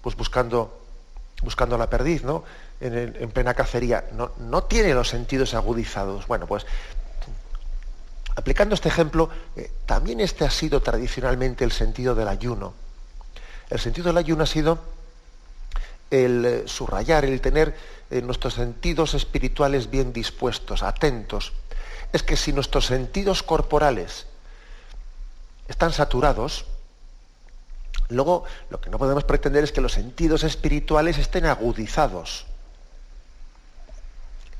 pues 0.00 0.16
buscando, 0.16 0.80
buscando 1.42 1.78
la 1.78 1.88
perdiz, 1.88 2.24
¿no? 2.24 2.44
En, 2.80 3.30
plena 3.30 3.54
cacería. 3.54 4.06
No, 4.12 4.32
no, 4.38 4.64
tiene 4.64 4.92
los 4.94 5.08
sentidos 5.08 5.54
agudizados. 5.54 6.26
Bueno, 6.26 6.48
pues 6.48 6.66
aplicando 8.34 8.74
este 8.74 8.88
ejemplo, 8.88 9.30
eh, 9.54 9.70
también 9.86 10.18
este 10.18 10.44
ha 10.44 10.50
sido 10.50 10.82
tradicionalmente 10.82 11.62
el 11.62 11.70
sentido 11.70 12.16
del 12.16 12.26
ayuno. 12.26 12.74
El 13.70 13.78
sentido 13.78 14.08
del 14.08 14.18
ayuno 14.18 14.42
ha 14.42 14.46
sido 14.46 14.80
el 16.10 16.44
eh, 16.44 16.62
subrayar, 16.66 17.24
el 17.24 17.40
tener 17.40 17.92
nuestros 18.24 18.52
sentidos 18.54 19.14
espirituales 19.14 19.88
bien 19.88 20.12
dispuestos, 20.12 20.82
atentos. 20.82 21.54
Es 22.12 22.22
que 22.22 22.36
si 22.36 22.52
nuestros 22.52 22.86
sentidos 22.86 23.42
corporales 23.42 24.26
están 25.68 25.92
saturados, 25.92 26.66
luego 28.08 28.44
lo 28.70 28.80
que 28.80 28.90
no 28.90 28.98
podemos 28.98 29.24
pretender 29.24 29.64
es 29.64 29.72
que 29.72 29.80
los 29.80 29.92
sentidos 29.92 30.44
espirituales 30.44 31.18
estén 31.18 31.46
agudizados. 31.46 32.46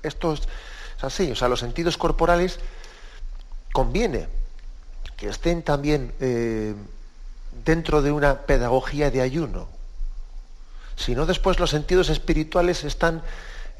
Esto 0.02 0.32
es 0.32 0.42
así, 1.00 1.30
o 1.30 1.36
sea, 1.36 1.48
los 1.48 1.60
sentidos 1.60 1.96
corporales 1.96 2.58
conviene 3.72 4.28
que 5.16 5.28
estén 5.28 5.62
también 5.62 6.14
eh, 6.20 6.74
dentro 7.64 8.02
de 8.02 8.12
una 8.12 8.40
pedagogía 8.40 9.10
de 9.10 9.20
ayuno, 9.20 9.68
si 10.96 11.14
no 11.14 11.26
después 11.26 11.58
los 11.58 11.70
sentidos 11.70 12.08
espirituales 12.08 12.84
están, 12.84 13.22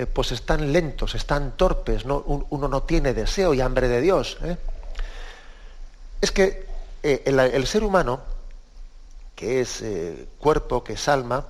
eh, 0.03 0.07
pues 0.07 0.33
están 0.33 0.73
lentos, 0.73 1.15
están 1.15 1.57
torpes, 1.57 2.05
uno 2.05 2.69
no 2.69 2.83
tiene 2.83 3.15
deseo 3.15 3.55
y 3.55 3.61
hambre 3.61 3.89
de 3.89 4.01
Dios. 4.01 4.37
¿eh? 4.43 4.57
Es 6.21 6.33
que 6.33 6.67
eh, 7.03 7.23
el, 7.25 7.67
ser 7.67 7.85
humano, 7.85 8.21
que 9.37 9.61
es 9.61 9.85
cuerpo, 10.39 10.83
que 10.83 10.95
es 10.95 11.09
alma, 11.09 11.47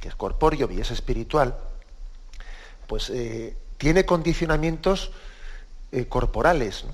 que 0.00 0.08
es 0.08 0.14
corpóreo 0.14 0.70
y 0.70 0.80
es 0.80 0.90
espiritual, 0.90 1.56
pues 2.86 3.12
tiene 3.78 4.04
condicionamientos 4.04 5.12
corporales, 6.08 6.84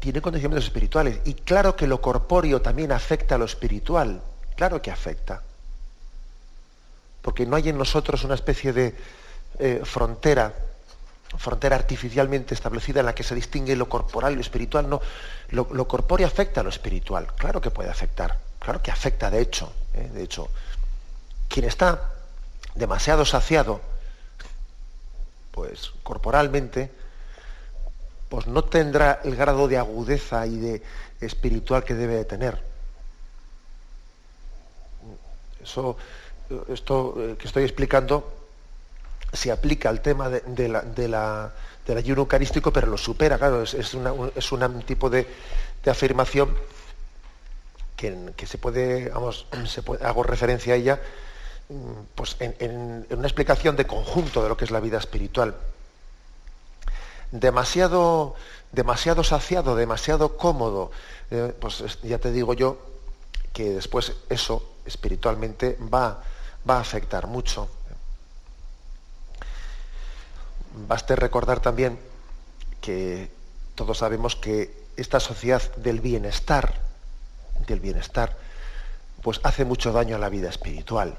tiene 0.00 0.20
condicionamientos 0.20 0.66
espirituales. 0.66 1.20
Y 1.24 1.34
claro 1.34 1.76
que 1.76 1.86
lo 1.86 2.00
corpóreo 2.00 2.62
también 2.62 2.92
afecta 2.92 3.36
a 3.36 3.38
lo 3.38 3.44
espiritual, 3.44 4.22
claro 4.56 4.80
que 4.82 4.90
afecta 4.90 5.42
porque 7.22 7.44
no 7.44 7.56
hay 7.56 7.68
en 7.68 7.76
nosotros 7.76 8.24
una 8.24 8.34
especie 8.34 8.72
de 8.72 8.94
eh, 9.58 9.80
frontera, 9.84 10.52
frontera 11.36 11.76
artificialmente 11.76 12.54
establecida 12.54 13.00
en 13.00 13.06
la 13.06 13.14
que 13.14 13.22
se 13.22 13.34
distingue 13.34 13.76
lo 13.76 13.88
corporal 13.88 14.32
y 14.32 14.36
lo 14.36 14.40
espiritual. 14.40 14.88
No, 14.88 15.00
lo, 15.50 15.88
corpóreo 15.88 16.26
afecta 16.26 16.60
a 16.60 16.64
lo 16.64 16.70
espiritual. 16.70 17.26
Claro 17.34 17.60
que 17.60 17.70
puede 17.70 17.90
afectar, 17.90 18.38
claro 18.58 18.82
que 18.82 18.90
afecta 18.90 19.30
de 19.30 19.40
hecho. 19.40 19.72
¿eh? 19.94 20.08
De 20.12 20.22
hecho, 20.22 20.48
quien 21.48 21.66
está 21.66 22.12
demasiado 22.74 23.24
saciado, 23.24 23.80
pues 25.52 25.92
corporalmente, 26.02 26.90
pues 28.28 28.46
no 28.46 28.64
tendrá 28.64 29.20
el 29.24 29.34
grado 29.36 29.68
de 29.68 29.78
agudeza 29.78 30.46
y 30.46 30.58
de 30.58 30.82
espiritual 31.20 31.84
que 31.84 31.94
debe 31.94 32.14
de 32.14 32.24
tener. 32.24 32.62
Eso 35.62 35.96
esto 36.68 37.14
eh, 37.18 37.36
que 37.38 37.46
estoy 37.46 37.64
explicando 37.64 38.37
se 39.32 39.52
aplica 39.52 39.88
al 39.88 40.00
tema 40.00 40.28
de, 40.28 40.68
la, 40.68 41.52
del 41.86 41.98
ayuno 41.98 42.22
eucarístico, 42.22 42.72
pero 42.72 42.86
lo 42.86 42.96
supera, 42.96 43.38
claro, 43.38 43.62
es, 43.62 43.94
un 43.94 44.82
tipo 44.82 45.10
de, 45.10 45.26
afirmación 45.86 46.54
que, 47.96 48.46
se 48.46 48.58
puede, 48.58 49.08
vamos, 49.10 49.46
hago 50.02 50.22
referencia 50.22 50.74
a 50.74 50.76
ella, 50.76 51.00
mm, 51.68 51.92
pues 52.14 52.36
en, 52.40 53.06
una 53.10 53.26
explicación 53.26 53.76
de 53.76 53.86
conjunto 53.86 54.42
de 54.42 54.48
lo 54.48 54.56
que 54.56 54.64
es 54.64 54.70
la 54.70 54.80
vida 54.80 54.98
espiritual. 54.98 55.54
Demasiado, 57.30 58.34
demasiado 58.72 59.22
saciado, 59.22 59.76
demasiado 59.76 60.38
cómodo, 60.38 60.90
eh, 61.30 61.52
pues 61.60 62.00
ya 62.02 62.18
te 62.18 62.32
digo 62.32 62.54
yo, 62.54 62.78
que 63.52 63.70
después 63.70 64.12
eso 64.30 64.76
espiritualmente 64.86 65.76
va, 65.92 66.22
va 66.68 66.76
a 66.76 66.80
afectar 66.80 67.26
mucho. 67.26 67.68
Baste 70.86 71.16
recordar 71.16 71.60
también 71.60 71.98
que 72.80 73.30
todos 73.74 73.98
sabemos 73.98 74.36
que 74.36 74.86
esta 74.96 75.20
sociedad 75.20 75.62
del 75.76 76.00
bienestar, 76.00 76.74
del 77.66 77.80
bienestar, 77.80 78.36
pues 79.22 79.40
hace 79.42 79.64
mucho 79.64 79.92
daño 79.92 80.16
a 80.16 80.18
la 80.18 80.28
vida 80.28 80.48
espiritual. 80.48 81.16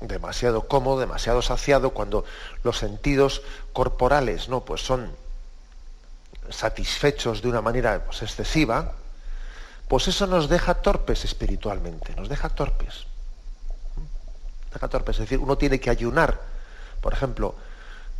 Demasiado 0.00 0.66
cómodo, 0.66 1.00
demasiado 1.00 1.42
saciado, 1.42 1.90
cuando 1.90 2.24
los 2.64 2.78
sentidos 2.78 3.42
corporales 3.72 4.48
¿no? 4.48 4.64
pues 4.64 4.82
son 4.82 5.12
satisfechos 6.50 7.42
de 7.42 7.48
una 7.48 7.62
manera 7.62 8.04
pues, 8.04 8.22
excesiva, 8.22 8.94
pues 9.88 10.08
eso 10.08 10.26
nos 10.26 10.48
deja 10.48 10.74
torpes 10.74 11.24
espiritualmente, 11.24 12.14
nos 12.16 12.28
deja 12.28 12.48
torpes. 12.48 13.06
Deja 14.72 14.88
torpes, 14.88 15.16
es 15.16 15.20
decir, 15.20 15.38
uno 15.38 15.56
tiene 15.58 15.78
que 15.78 15.90
ayunar. 15.90 16.40
Por 17.00 17.12
ejemplo, 17.12 17.54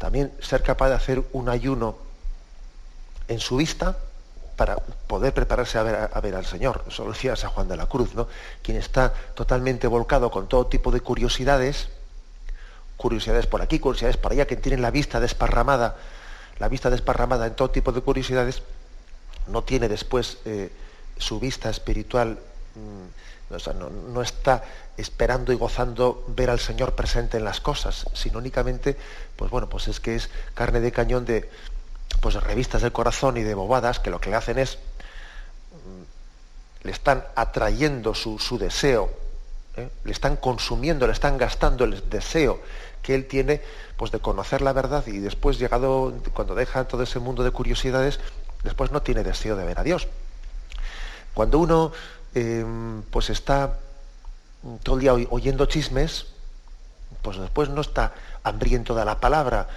también 0.03 0.33
ser 0.41 0.65
capaz 0.65 0.89
de 0.89 0.97
hacer 0.97 1.23
un 1.31 1.49
ayuno 1.49 1.95
en 3.29 3.39
su 3.39 3.59
vista 3.59 3.97
para 4.57 4.75
poder 4.75 5.33
prepararse 5.33 5.79
a 5.79 5.85
ver, 5.85 6.11
a 6.13 6.21
ver, 6.21 6.35
al 6.35 6.45
Señor. 6.45 6.85
Eso 6.89 7.05
lo 7.05 7.13
decía 7.13 7.37
San 7.37 7.51
Juan 7.51 7.69
de 7.69 7.77
la 7.77 7.87
Cruz, 7.87 8.13
¿no? 8.17 8.27
Quien 8.63 8.79
está 8.79 9.15
totalmente 9.37 9.87
volcado 9.87 10.29
con 10.33 10.49
todo 10.49 10.67
tipo 10.67 10.91
de 10.91 11.01
curiosidades, 11.03 11.87
curiosidades 12.97 13.47
por 13.47 13.63
aquí, 13.63 13.79
curiosidades 13.79 14.17
por 14.17 14.33
allá, 14.33 14.45
que 14.45 14.57
tienen 14.57 14.83
la 14.83 14.91
vista 14.91 15.21
desparramada, 15.21 15.95
la 16.59 16.67
vista 16.67 16.91
desparramada 16.91 17.47
en 17.47 17.55
todo 17.55 17.71
tipo 17.71 17.93
de 17.93 18.01
curiosidades, 18.01 18.65
no 19.47 19.63
tiene 19.63 19.89
después 19.89 20.39
eh, 20.47 20.73
su 21.17 21.39
vista 21.39 21.71
espiritual, 21.71 22.41
mm, 22.75 23.42
o 23.53 23.59
sea, 23.59 23.73
no, 23.73 24.23
está 24.23 24.65
esperando 24.97 25.53
y 25.53 25.57
gozando 25.57 26.25
ver 26.29 26.51
al 26.51 26.61
Señor 26.61 26.95
presente 26.95 27.37
en 27.37 27.45
las 27.45 27.61
cosas, 27.61 28.07
sino 28.15 28.39
únicamente, 28.39 28.97
pues 29.37 29.51
bueno, 29.51 29.69
pues 29.69 29.89
es 29.89 30.01
que 30.01 30.15
es 30.15 30.31
carne 30.55 30.81
de 30.81 30.93
cañón 30.93 31.25
de, 31.25 31.49
pues, 32.21 32.35
revistas 32.35 32.83
del 32.83 32.93
corazón 32.93 33.37
y 33.37 33.43
de 33.43 33.55
bobadas 33.55 34.01
que 34.01 34.11
lo 34.11 34.21
que 34.21 34.31
le 34.31 34.37
hacen 34.37 34.59
es, 34.59 34.79
mm, 35.73 36.85
le 36.87 36.93
están 36.93 37.25
atrayendo 37.35 38.15
su, 38.15 38.39
su 38.39 38.59
deseo, 38.59 39.11
¿eh? 39.77 39.89
le 40.05 40.13
están 40.13 40.37
consumiendo, 40.37 41.07
le 41.07 41.13
están 41.13 41.39
gastando 41.39 41.85
el 41.85 42.09
deseo 42.09 42.61
que 43.03 43.15
él 43.15 43.27
tiene 43.27 43.61
pues 43.97 44.13
de 44.13 44.21
conocer 44.21 44.63
la 44.63 44.73
verdad 44.73 45.07
y 45.07 45.19
después 45.19 45.59
llegado 45.59 46.15
cuando 46.33 46.55
deja 46.55 46.85
todo 46.85 47.03
ese 47.03 47.19
mundo 47.19 47.43
de 47.43 47.51
curiosidades 47.51 48.21
después 48.63 48.93
no 48.93 49.03
tiene 49.03 49.25
deseo 49.25 49.57
de 49.57 49.65
ver 49.65 49.79
a 49.79 49.83
Dios 49.83 50.07
cuando 51.35 51.59
uno 51.59 51.93
eh, 52.35 52.65
pues 53.11 53.31
está 53.31 53.79
todo 54.83 54.97
el 54.97 55.01
día 55.01 55.13
oyendo 55.13 55.67
chismes 55.67 56.27
pues 57.21 57.39
después 57.39 57.69
no 57.69 57.81
está 57.81 58.15
hambriento 58.43 58.95
de 58.95 59.05
la 59.05 59.21
palabra 59.21 59.69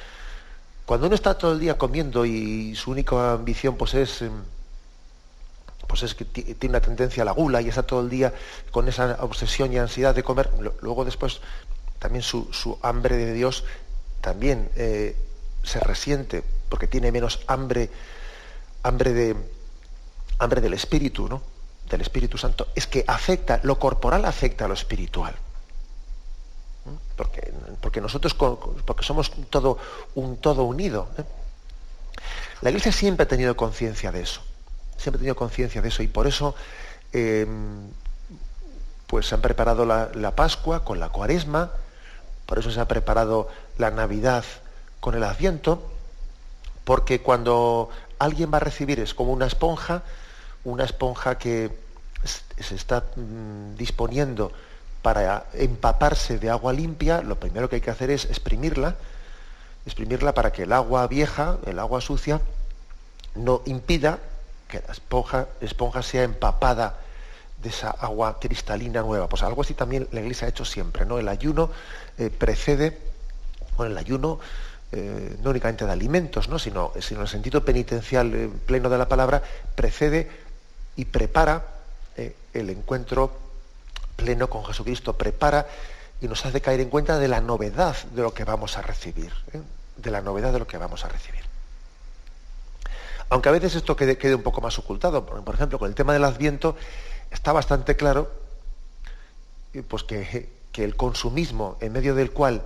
cuando 0.85 1.07
uno 1.07 1.15
está 1.15 1.37
todo 1.37 1.53
el 1.53 1.59
día 1.59 1.77
comiendo 1.77 2.25
y 2.25 2.75
su 2.75 2.91
única 2.91 3.33
ambición 3.33 3.75
pues 3.75 3.93
es 3.95 4.21
em, 4.21 4.31
pues 5.87 6.03
es 6.03 6.15
que 6.15 6.25
tiene 6.25 6.73
una 6.73 6.81
tendencia 6.81 7.23
a 7.23 7.25
la 7.25 7.31
gula 7.31 7.61
y 7.61 7.69
está 7.69 7.83
todo 7.83 8.01
el 8.01 8.09
día 8.09 8.33
con 8.71 8.87
esa 8.87 9.17
obsesión 9.21 9.71
y 9.71 9.77
ansiedad 9.77 10.15
de 10.15 10.23
comer, 10.23 10.49
luego 10.81 11.05
después 11.05 11.41
también 11.99 12.23
su, 12.23 12.77
hambre 12.81 13.17
de 13.17 13.33
Dios 13.33 13.63
también 14.21 14.69
eh, 14.75 15.15
se 15.63 15.79
resiente 15.79 16.43
porque 16.69 16.87
tiene 16.87 17.11
menos 17.11 17.41
hambre, 17.47 17.89
hambre, 18.83 19.13
de, 19.13 19.35
hambre 20.39 20.61
del 20.61 20.73
Espíritu, 20.73 21.27
¿no? 21.27 21.41
Del 21.95 22.01
Espíritu 22.01 22.37
Santo. 22.37 22.67
Es 22.75 22.87
que 22.87 23.03
afecta, 23.07 23.59
lo 23.63 23.79
corporal 23.79 24.25
afecta 24.25 24.65
a 24.65 24.67
lo 24.67 24.73
espiritual. 24.73 25.33
Porque, 27.15 27.53
porque 27.81 28.01
nosotros 28.01 28.33
porque 28.33 29.03
somos 29.03 29.31
todo 29.49 29.77
un 30.15 30.37
todo 30.37 30.63
unido. 30.65 31.07
¿eh? 31.17 31.23
La 32.61 32.69
Iglesia 32.69 32.91
siempre 32.91 33.23
ha 33.23 33.27
tenido 33.27 33.55
conciencia 33.55 34.11
de 34.11 34.21
eso. 34.21 34.41
Siempre 34.97 35.17
ha 35.17 35.21
tenido 35.21 35.35
conciencia 35.35 35.81
de 35.81 35.87
eso 35.87 36.03
y 36.03 36.07
por 36.07 36.27
eso 36.27 36.55
em, 37.13 37.89
pues 39.07 39.27
se 39.27 39.35
han 39.35 39.41
preparado 39.41 39.85
la, 39.85 40.11
la 40.13 40.35
Pascua 40.35 40.83
con 40.83 40.99
la 40.99 41.09
Cuaresma, 41.09 41.71
por 42.45 42.59
eso 42.59 42.71
se 42.71 42.79
ha 42.79 42.87
preparado 42.87 43.49
la 43.77 43.91
Navidad 43.91 44.43
con 44.99 45.15
el 45.15 45.23
Adviento, 45.23 45.81
porque 46.83 47.21
cuando 47.21 47.89
alguien 48.19 48.51
va 48.53 48.57
a 48.57 48.61
recibir 48.61 48.99
es 48.99 49.13
como 49.13 49.31
una 49.31 49.47
esponja, 49.47 50.03
una 50.65 50.83
esponja 50.83 51.37
que 51.37 51.84
se 52.25 52.75
está 52.75 53.03
mm, 53.15 53.75
disponiendo 53.75 54.51
para 55.01 55.45
empaparse 55.53 56.39
de 56.39 56.49
agua 56.49 56.73
limpia, 56.73 57.21
lo 57.21 57.39
primero 57.39 57.69
que 57.69 57.75
hay 57.75 57.81
que 57.81 57.91
hacer 57.91 58.09
es 58.09 58.25
exprimirla, 58.25 58.95
exprimirla 59.85 60.33
para 60.33 60.51
que 60.51 60.63
el 60.63 60.73
agua 60.73 61.05
vieja, 61.05 61.59
el 61.67 61.77
agua 61.77 62.01
sucia, 62.01 62.41
no 63.35 63.61
impida 63.65 64.17
que 64.67 64.81
la 64.85 64.93
esponja, 64.93 65.47
esponja 65.61 66.01
sea 66.01 66.23
empapada 66.23 66.97
de 67.61 67.69
esa 67.69 67.91
agua 67.91 68.39
cristalina 68.39 69.01
nueva. 69.01 69.29
Pues 69.29 69.43
algo 69.43 69.61
así 69.61 69.75
también 69.75 70.07
la 70.11 70.21
Iglesia 70.21 70.47
ha 70.47 70.49
hecho 70.49 70.65
siempre, 70.65 71.05
¿no? 71.05 71.19
El 71.19 71.27
ayuno 71.27 71.69
eh, 72.17 72.31
precede, 72.31 72.97
bueno, 73.77 73.91
el 73.91 73.97
ayuno 73.99 74.39
eh, 74.91 75.37
no 75.43 75.51
únicamente 75.51 75.85
de 75.85 75.91
alimentos, 75.91 76.49
¿no? 76.49 76.57
Sino, 76.57 76.93
sino 76.99 77.19
en 77.19 77.25
el 77.25 77.29
sentido 77.29 77.63
penitencial 77.63 78.33
eh, 78.33 78.49
pleno 78.65 78.89
de 78.89 78.97
la 78.97 79.07
palabra, 79.07 79.43
precede 79.75 80.31
y 80.95 81.05
prepara 81.05 81.74
el 82.15 82.69
encuentro 82.69 83.31
pleno 84.15 84.49
con 84.49 84.63
Jesucristo, 84.65 85.13
prepara 85.13 85.67
y 86.21 86.27
nos 86.27 86.45
hace 86.45 86.61
caer 86.61 86.79
en 86.79 86.89
cuenta 86.89 87.19
de 87.19 87.27
la 87.27 87.41
novedad 87.41 87.95
de 88.13 88.21
lo 88.21 88.33
que 88.33 88.43
vamos 88.43 88.77
a 88.77 88.81
recibir, 88.81 89.33
de 89.97 90.11
la 90.11 90.21
novedad 90.21 90.53
de 90.53 90.59
lo 90.59 90.67
que 90.67 90.77
vamos 90.77 91.03
a 91.03 91.09
recibir. 91.09 91.43
Aunque 93.29 93.49
a 93.49 93.51
veces 93.51 93.75
esto 93.75 93.95
quede, 93.95 94.35
un 94.35 94.43
poco 94.43 94.61
más 94.61 94.77
ocultado, 94.77 95.25
por 95.25 95.55
ejemplo, 95.55 95.79
con 95.79 95.89
el 95.89 95.95
tema 95.95 96.13
del 96.13 96.23
Adviento, 96.23 96.75
está 97.31 97.51
bastante 97.51 97.95
claro 97.95 98.31
pues 99.87 100.03
que, 100.03 100.49
el 100.75 100.95
consumismo 100.95 101.77
en 101.79 101.93
medio 101.93 102.15
del 102.15 102.31
cual 102.31 102.61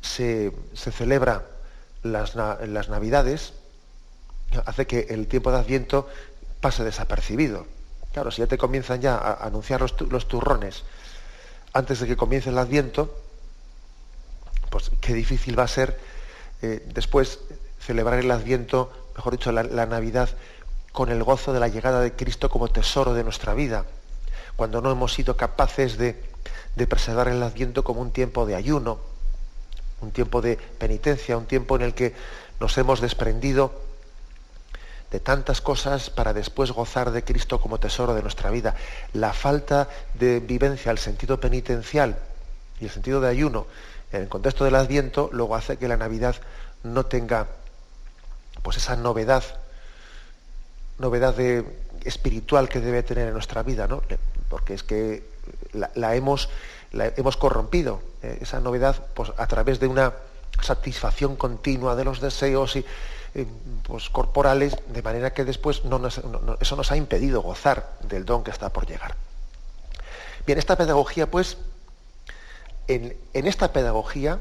se, 0.00 0.52
celebra 0.74 1.46
las, 2.02 2.36
Navidades 2.36 3.54
hace 4.66 4.86
que 4.86 5.06
el 5.10 5.26
tiempo 5.26 5.50
de 5.50 5.58
Adviento 5.58 6.08
pase 6.60 6.84
desapercibido. 6.84 7.66
Claro, 8.14 8.30
si 8.30 8.40
ya 8.40 8.46
te 8.46 8.56
comienzan 8.56 9.02
ya 9.02 9.16
a 9.16 9.46
anunciar 9.46 9.80
los, 9.82 10.28
turrones 10.28 10.84
antes 11.74 12.00
de 12.00 12.06
que 12.06 12.16
comience 12.16 12.48
el 12.48 12.56
Adviento, 12.56 13.14
pues 14.70 14.90
qué 15.00 15.12
difícil 15.12 15.58
va 15.58 15.64
a 15.64 15.68
ser 15.68 15.98
eh, 16.62 16.82
después 16.94 17.40
celebrar 17.80 18.20
el 18.20 18.30
Adviento, 18.30 18.90
mejor 19.16 19.32
dicho, 19.32 19.52
la 19.52 19.86
Navidad, 19.86 20.30
con 20.94 21.10
el 21.10 21.24
gozo 21.24 21.52
de 21.52 21.58
la 21.58 21.66
llegada 21.66 22.00
de 22.00 22.12
Cristo 22.12 22.48
como 22.48 22.68
tesoro 22.68 23.14
de 23.14 23.24
nuestra 23.24 23.52
vida. 23.52 23.84
Cuando 24.54 24.80
no 24.80 24.92
hemos 24.92 25.12
sido 25.12 25.36
capaces 25.36 25.98
de, 25.98 26.22
preservar 26.88 27.26
el 27.26 27.42
adviento 27.42 27.82
como 27.82 28.00
un 28.00 28.12
tiempo 28.12 28.46
de 28.46 28.54
ayuno, 28.54 29.00
un 30.00 30.12
tiempo 30.12 30.40
de 30.40 30.56
penitencia, 30.56 31.36
un 31.36 31.46
tiempo 31.46 31.74
en 31.74 31.82
el 31.82 31.94
que 31.94 32.14
nos 32.60 32.78
hemos 32.78 33.00
desprendido 33.00 33.72
de 35.14 35.20
tantas 35.20 35.60
cosas 35.60 36.10
para 36.10 36.32
después 36.32 36.72
gozar 36.72 37.12
de 37.12 37.22
Cristo 37.22 37.60
como 37.60 37.78
tesoro 37.78 38.14
de 38.14 38.22
nuestra 38.22 38.50
vida. 38.50 38.74
La 39.12 39.32
falta 39.32 39.88
de 40.14 40.40
vivencia 40.40 40.90
al 40.90 40.98
sentido 40.98 41.38
penitencial 41.38 42.18
y 42.80 42.86
el 42.86 42.90
sentido 42.90 43.20
de 43.20 43.28
ayuno 43.28 43.68
en 44.10 44.22
el 44.22 44.28
contexto 44.28 44.64
del 44.64 44.74
Adviento 44.74 45.30
luego 45.32 45.54
hace 45.54 45.76
que 45.76 45.86
la 45.86 45.96
Navidad 45.96 46.34
no 46.82 47.06
tenga 47.06 47.46
pues 48.64 48.78
esa 48.78 48.96
novedad, 48.96 49.44
novedad 50.98 51.36
de, 51.36 51.64
espiritual 52.04 52.68
que 52.68 52.80
debe 52.80 53.04
tener 53.04 53.28
en 53.28 53.34
nuestra 53.34 53.62
vida, 53.62 53.86
¿no? 53.86 54.02
porque 54.48 54.74
es 54.74 54.82
que 54.82 55.22
la, 55.94 56.16
hemos, 56.16 56.48
la 56.90 57.06
hemos 57.16 57.36
corrompido, 57.36 58.02
eh, 58.24 58.38
esa 58.40 58.58
novedad, 58.58 58.96
pues, 59.14 59.30
a 59.36 59.46
través 59.46 59.78
de 59.78 59.86
una 59.86 60.12
satisfacción 60.60 61.36
continua 61.36 61.94
de 61.94 62.02
los 62.02 62.20
deseos 62.20 62.74
y, 62.74 62.84
eh, 63.34 63.46
pues, 63.82 64.10
corporales, 64.10 64.76
de 64.88 65.02
manera 65.02 65.32
que 65.32 65.44
después 65.44 65.82
eso 66.60 66.76
nos 66.76 66.92
ha 66.92 66.96
impedido 66.96 67.42
gozar 67.42 67.90
del 68.02 68.24
don 68.24 68.44
que 68.44 68.50
está 68.50 68.70
por 68.70 68.86
llegar. 68.86 69.16
Bien, 70.46 70.58
esta 70.58 70.76
pedagogía, 70.76 71.30
pues, 71.30 71.56
en, 72.86 73.16
en 73.32 73.46
esta 73.46 73.72
pedagogía 73.72 74.40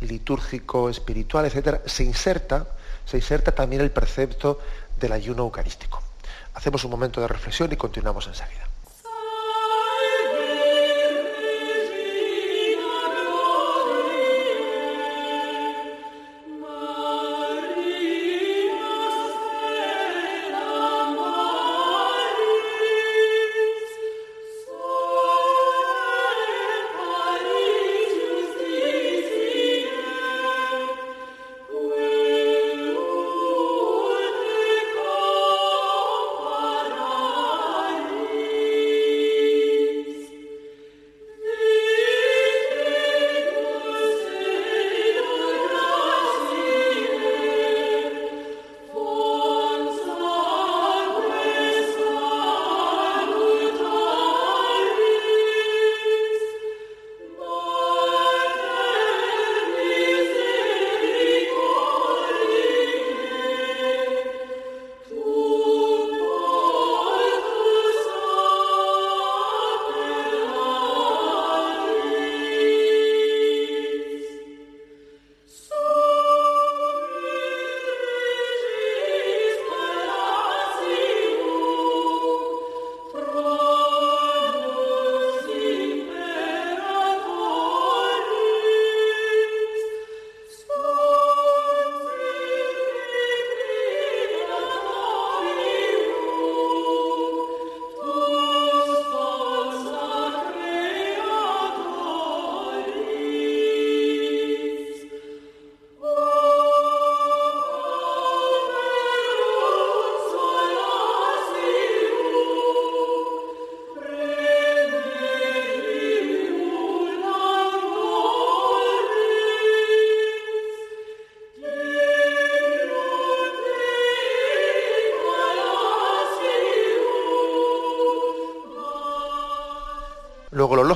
litúrgico, 0.00 0.88
espiritual, 0.88 1.44
etcétera, 1.44 1.82
se 1.86 2.04
inserta, 2.04 2.66
se 3.04 3.16
inserta 3.16 3.52
también 3.52 3.82
el 3.82 3.90
precepto 3.90 4.60
del 4.98 5.12
ayuno 5.12 5.42
eucarístico. 5.42 6.02
Hacemos 6.54 6.84
un 6.84 6.90
momento 6.90 7.20
de 7.20 7.28
reflexión 7.28 7.72
y 7.72 7.76
continuamos 7.76 8.26
enseguida. 8.26 8.69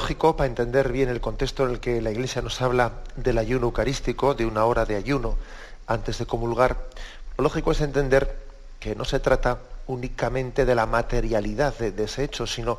Lógico, 0.04 0.36
para 0.36 0.48
entender 0.48 0.92
bien 0.92 1.08
el 1.08 1.22
contexto 1.22 1.64
en 1.64 1.70
el 1.70 1.80
que 1.80 2.02
la 2.02 2.10
Iglesia 2.10 2.42
nos 2.42 2.60
habla 2.60 2.92
del 3.16 3.38
ayuno 3.38 3.68
eucarístico, 3.68 4.34
de 4.34 4.44
una 4.44 4.66
hora 4.66 4.84
de 4.84 4.96
ayuno 4.96 5.38
antes 5.86 6.18
de 6.18 6.26
comulgar, 6.26 6.76
lo 7.38 7.44
lógico 7.44 7.72
es 7.72 7.80
entender 7.80 8.36
que 8.80 8.94
no 8.94 9.06
se 9.06 9.18
trata 9.18 9.60
únicamente 9.86 10.66
de 10.66 10.74
la 10.74 10.84
materialidad 10.84 11.74
de, 11.78 11.90
de 11.90 12.04
ese 12.04 12.22
hecho, 12.22 12.46
sino 12.46 12.76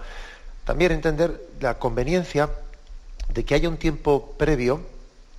también 0.65 0.91
entender 0.91 1.41
la 1.61 1.79
conveniencia 1.79 2.47
de 3.33 3.43
que 3.43 3.55
haya 3.55 3.69
un 3.69 3.77
tiempo 3.77 4.35
previo 4.37 4.81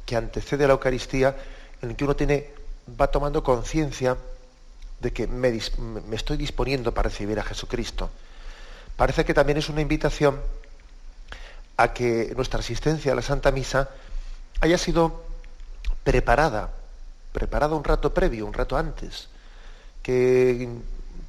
que 0.05 0.17
antecede 0.17 0.65
a 0.65 0.67
la 0.67 0.73
Eucaristía 0.73 1.37
en 1.83 1.91
el 1.91 1.95
que 1.95 2.03
uno 2.03 2.17
tiene, 2.17 2.51
va 3.01 3.13
tomando 3.13 3.45
conciencia 3.45 4.17
de 4.99 5.13
que 5.13 5.29
me, 5.29 5.57
estoy 6.11 6.37
disponiendo 6.37 6.93
para 6.93 7.11
recibir 7.11 7.39
a 7.39 7.45
Jesucristo. 7.45 8.11
Parece 8.97 9.25
que 9.25 9.35
también 9.35 9.59
es 9.59 9.69
una 9.69 9.83
invitación 9.83 10.41
a 11.77 11.93
que 11.93 12.33
nuestra 12.37 12.61
asistencia 12.61 13.13
a 13.13 13.15
la 13.15 13.23
Santa 13.23 13.51
Misa 13.51 13.91
haya 14.61 14.79
sido 14.79 15.25
preparada, 16.05 16.71
preparada 17.33 17.75
un 17.75 17.85
rato 17.85 18.15
previo, 18.15 18.47
un 18.47 18.55
rato 18.55 18.77
antes. 18.77 19.29
Que, 20.03 20.69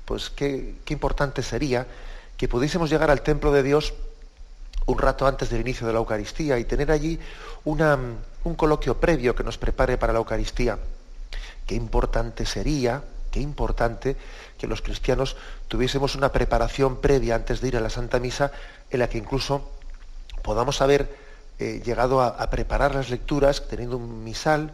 pues 0.06 0.30
qué, 0.30 0.76
importante 0.90 1.42
sería 1.44 1.88
que 2.38 2.48
pudiésemos 2.48 2.90
llegar 2.90 3.10
al 3.10 3.22
templo 3.22 3.52
de 3.52 3.64
Dios 3.64 3.94
un 4.86 5.00
rato 5.00 5.28
antes 5.28 5.50
del 5.50 5.62
inicio 5.62 5.86
de 5.86 5.94
la 5.94 6.00
Eucaristía 6.00 6.60
y 6.60 6.66
tener 6.66 6.92
allí 6.92 7.20
un 7.66 8.56
coloquio 8.56 9.00
previo 9.00 9.36
que 9.36 9.44
nos 9.44 9.58
prepare 9.58 9.98
para 9.98 10.14
la 10.14 10.20
Eucaristía. 10.20 10.78
Qué 11.66 11.76
importante 11.76 12.46
sería 12.46 13.04
qué 13.38 13.44
importante 13.44 14.16
que 14.58 14.68
los 14.68 14.82
cristianos 14.82 15.36
tuviésemos 15.68 16.16
una 16.16 16.32
preparación 16.32 17.02
previa 17.02 17.36
antes 17.36 17.62
de 17.62 17.68
ir 17.68 17.78
a 17.78 17.82
la 17.82 17.90
Santa 17.90 18.20
Misa 18.20 18.52
en 18.90 19.00
la 19.00 19.10
que 19.10 19.20
incluso 19.20 19.77
podamos 20.48 20.82
haber 20.82 21.14
eh, 21.60 21.82
llegado 21.84 22.22
a, 22.22 22.50
preparar 22.50 22.96
las 22.96 23.10
lecturas 23.10 23.68
teniendo 23.68 23.98
un 23.98 24.24
misal 24.24 24.72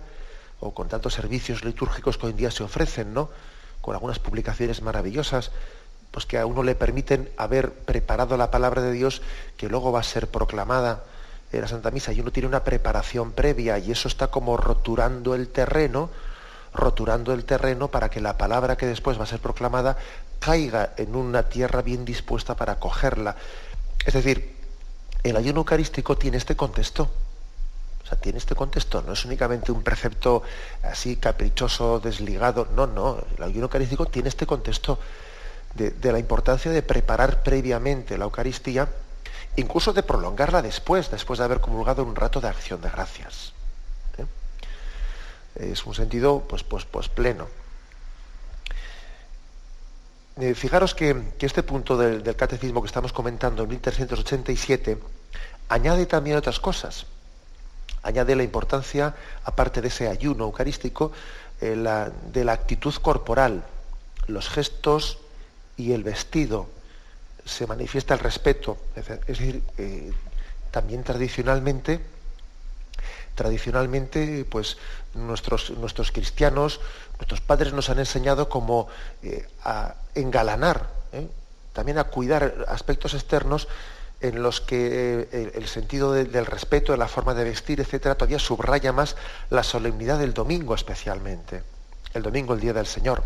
o 0.60 0.72
con 0.72 0.88
tantos 0.88 1.16
servicios 1.16 1.66
litúrgicos 1.66 2.20
que 2.20 2.28
hoy 2.28 2.32
en 2.34 2.38
día 2.38 2.52
se 2.52 2.62
ofrecen, 2.62 3.12
¿no? 3.12 3.32
Con 3.82 3.96
algunas 3.96 4.20
publicaciones 4.20 4.84
maravillosas, 4.84 5.50
pues 6.12 6.28
que 6.28 6.38
a 6.38 6.46
uno 6.46 6.62
le 6.62 6.76
permiten 6.76 7.28
haber 7.38 7.74
preparado 7.74 8.38
la 8.38 8.52
palabra 8.52 8.84
de 8.84 8.92
Dios 8.92 9.24
que 9.58 9.68
luego 9.68 9.92
va 9.92 10.02
a 10.02 10.04
ser 10.04 10.28
proclamada 10.28 11.06
en 11.52 11.62
la 11.62 11.68
Santa 11.68 11.90
Misa 11.90 12.14
y 12.14 12.22
uno 12.22 12.32
tiene 12.32 12.48
una 12.48 12.64
preparación 12.64 13.32
previa 13.32 13.80
y 13.80 13.92
eso 13.92 14.08
está 14.08 14.28
como 14.28 14.58
roturando 14.58 15.34
el 15.34 15.48
terreno 15.48 16.12
roturando 16.72 17.34
el 17.34 17.46
terreno 17.46 17.88
para 17.88 18.10
que 18.10 18.22
la 18.22 18.38
palabra 18.38 18.78
que 18.78 18.86
después 18.86 19.20
va 19.20 19.24
a 19.24 19.28
ser 19.28 19.40
proclamada 19.40 19.98
caiga 20.40 20.94
en 20.98 21.16
una 21.16 21.50
tierra 21.50 21.82
bien 21.82 22.06
dispuesta 22.06 22.56
para 22.56 22.74
acogerla. 22.74 23.36
Es 24.06 24.14
decir, 24.14 24.53
el 25.24 25.38
ayuno 25.38 25.60
eucarístico 25.60 26.18
tiene 26.18 26.38
este 26.38 26.56
contexto. 26.56 27.10
O 28.04 28.06
sea, 28.06 28.20
tiene 28.20 28.38
este 28.38 28.54
contexto, 28.54 29.02
no 29.02 29.14
es 29.14 29.24
únicamente 29.24 29.72
un 29.72 29.82
precepto 29.82 30.44
así 30.84 31.16
caprichoso, 31.16 32.02
desligado, 32.02 32.68
no, 32.76 32.86
no, 32.86 33.18
el 33.38 33.44
ayuno 33.44 33.64
eucarístico 33.64 34.06
tiene 34.08 34.28
este 34.28 34.46
contexto 34.46 35.00
de, 35.76 36.12
la 36.12 36.20
importancia 36.20 36.70
de 36.70 36.84
preparar 36.84 37.44
previamente 37.44 38.18
la 38.18 38.26
Eucaristía, 38.26 38.90
incluso 39.56 39.94
de 39.94 40.04
prolongarla 40.04 40.62
después, 40.62 41.10
después 41.10 41.40
de 41.40 41.46
haber 41.46 41.62
comulgado 41.62 42.04
un 42.04 42.16
rato 42.16 42.42
de 42.42 42.50
acción 42.50 42.82
de 42.82 42.90
gracias. 42.90 43.54
Es 45.56 45.86
un 45.86 45.94
sentido 45.94 46.44
pues, 46.48 46.64
pues, 46.64 46.84
pues 46.86 47.10
pleno. 47.10 47.48
Eh, 50.40 50.56
fijaros 50.56 50.96
que, 50.96 51.16
este 51.40 51.62
punto 51.62 51.96
del, 51.96 52.24
catecismo 52.36 52.82
que 52.82 52.88
estamos 52.88 53.14
comentando 53.14 53.64
en 53.64 53.70
1387 53.70 54.98
añade 55.70 56.06
también 56.08 56.38
otras 56.38 56.60
cosas. 56.60 57.06
Añade 58.02 58.36
la 58.36 58.44
importancia, 58.44 59.16
aparte 59.44 59.82
de 59.82 59.90
ese 59.90 60.08
ayuno 60.08 60.46
eucarístico, 60.46 61.12
eh, 61.62 61.76
de 62.34 62.44
la 62.44 62.52
actitud 62.52 62.94
corporal, 62.96 63.64
los 64.28 64.50
gestos 64.50 65.20
y 65.78 65.94
el 65.94 66.04
vestido. 66.04 66.68
Se 67.46 67.68
manifiesta 67.68 68.16
el 68.16 68.20
respeto. 68.20 68.78
Es 68.96 69.08
decir, 69.28 69.62
eh, 69.78 70.12
también 70.72 71.04
tradicionalmente 71.04 72.02
tradicionalmente, 73.36 74.46
pues 74.46 74.78
nuestros, 75.14 75.72
nuestros 75.72 76.12
cristianos, 76.12 76.80
nuestros 77.24 77.40
padres 77.40 77.72
nos 77.72 77.90
han 77.90 78.00
enseñado 78.00 78.50
como 78.50 78.88
eh, 79.22 79.48
a 79.64 79.96
engalanar, 80.14 80.90
¿eh? 81.14 81.26
también 81.72 81.98
a 81.98 82.04
cuidar 82.04 82.66
aspectos 82.68 83.14
externos 83.14 83.70
en 84.20 84.44
los 84.44 84.60
que 84.60 85.30
eh, 85.32 85.52
el 85.56 85.68
sentido 85.68 86.12
del 86.12 86.46
respeto, 86.46 86.92
de 86.92 86.98
la 86.98 87.08
forma 87.08 87.34
de 87.34 87.46
vestir, 87.46 87.80
etcétera, 87.80 88.16
todavía 88.16 88.40
subraya 88.40 88.92
más 88.92 89.16
la 89.50 89.64
solemnidad 89.64 90.20
del 90.20 90.34
domingo 90.34 90.76
especialmente, 90.76 91.64
el 92.14 92.24
domingo, 92.24 92.54
el 92.54 92.60
día 92.60 92.74
del 92.74 92.88
Señor. 92.88 93.24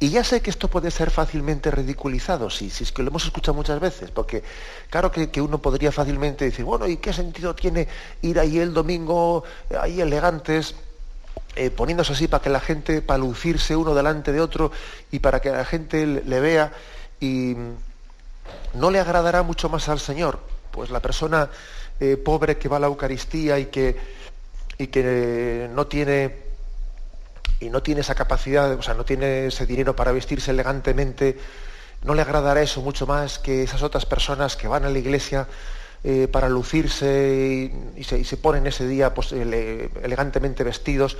Y 0.00 0.08
ya 0.08 0.24
sé 0.24 0.40
que 0.40 0.50
esto 0.50 0.68
puede 0.68 0.90
ser 0.90 1.10
fácilmente 1.10 1.70
ridiculizado, 1.70 2.48
si, 2.48 2.70
si 2.70 2.84
es 2.84 2.92
que 2.92 3.02
lo 3.02 3.10
hemos 3.10 3.24
escuchado 3.24 3.54
muchas 3.54 3.78
veces, 3.78 4.10
porque 4.10 4.42
claro 4.88 5.12
que, 5.12 5.40
uno 5.40 5.58
podría 5.58 5.92
fácilmente 5.92 6.46
decir, 6.46 6.64
bueno, 6.64 6.88
¿y 6.88 6.96
qué 6.96 7.12
sentido 7.12 7.54
tiene 7.54 7.86
ir 8.22 8.40
ahí 8.40 8.58
el 8.58 8.72
domingo, 8.72 9.44
ahí 9.78 10.00
elegantes, 10.00 10.74
eh, 11.54 11.70
poniéndose 11.70 12.12
así 12.12 12.28
para 12.28 12.42
que 12.42 12.50
la 12.50 12.60
gente, 12.60 13.02
para 13.02 13.18
lucirse 13.18 13.76
uno 13.76 13.94
delante 13.94 14.32
de 14.32 14.40
otro 14.40 14.72
y 15.10 15.18
para 15.18 15.40
que 15.40 15.50
la 15.50 15.64
gente 15.64 16.06
le 16.06 16.40
vea 16.40 16.72
y 17.20 17.56
no 18.74 18.90
le 18.90 18.98
agradará 18.98 19.42
mucho 19.42 19.68
más 19.68 19.88
al 19.88 20.00
Señor? 20.00 20.40
Pues 20.70 20.90
la 20.90 21.00
persona 21.00 21.50
eh, 22.00 22.16
pobre 22.16 22.56
que 22.56 22.68
va 22.68 22.78
a 22.78 22.80
la 22.80 22.86
Eucaristía 22.86 23.58
y 23.58 23.66
que, 23.66 23.96
y 24.78 24.86
que 24.86 25.68
no 25.72 25.86
tiene 25.86 26.52
y 27.60 27.70
no 27.70 27.80
tiene 27.80 28.00
esa 28.00 28.16
capacidad, 28.16 28.72
o 28.72 28.82
sea, 28.82 28.94
no 28.94 29.04
tiene 29.04 29.46
ese 29.46 29.66
dinero 29.66 29.94
para 29.94 30.10
vestirse 30.10 30.50
elegantemente, 30.50 31.38
no 32.02 32.14
le 32.14 32.22
agradará 32.22 32.60
eso 32.60 32.82
mucho 32.82 33.06
más 33.06 33.38
que 33.38 33.62
esas 33.62 33.82
otras 33.82 34.04
personas 34.04 34.56
que 34.56 34.66
van 34.66 34.84
a 34.84 34.90
la 34.90 34.98
iglesia 34.98 35.46
eh, 36.04 36.26
para 36.26 36.48
lucirse 36.48 37.70
y, 37.96 38.02
se, 38.02 38.36
ponen 38.36 38.66
ese 38.66 38.88
día 38.88 39.14
pues, 39.14 39.30
elegantemente 39.30 40.64
vestidos, 40.64 41.16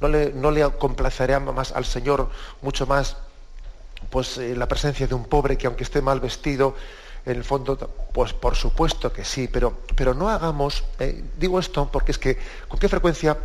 no 0.00 0.08
le, 0.08 0.32
no 0.32 0.50
le 0.50 0.68
complacerá 0.72 1.38
más 1.38 1.70
al 1.70 1.84
Señor 1.84 2.28
mucho 2.60 2.84
más 2.84 3.16
pues 4.10 4.38
eh, 4.38 4.56
la 4.56 4.66
presencia 4.66 5.06
de 5.06 5.14
un 5.14 5.26
pobre 5.26 5.56
que 5.56 5.68
aunque 5.68 5.84
esté 5.84 6.02
mal 6.02 6.18
vestido, 6.18 6.74
en 7.24 7.36
el 7.36 7.44
fondo, 7.44 7.76
pues 8.12 8.32
por 8.32 8.56
supuesto 8.56 9.12
que 9.12 9.24
sí, 9.24 9.46
pero, 9.46 9.78
pero 9.94 10.14
no 10.14 10.28
hagamos, 10.28 10.82
eh, 10.98 11.22
digo 11.38 11.60
esto 11.60 11.88
porque 11.92 12.10
es 12.10 12.18
que 12.18 12.36
con 12.66 12.80
qué 12.80 12.88
frecuencia 12.88 13.38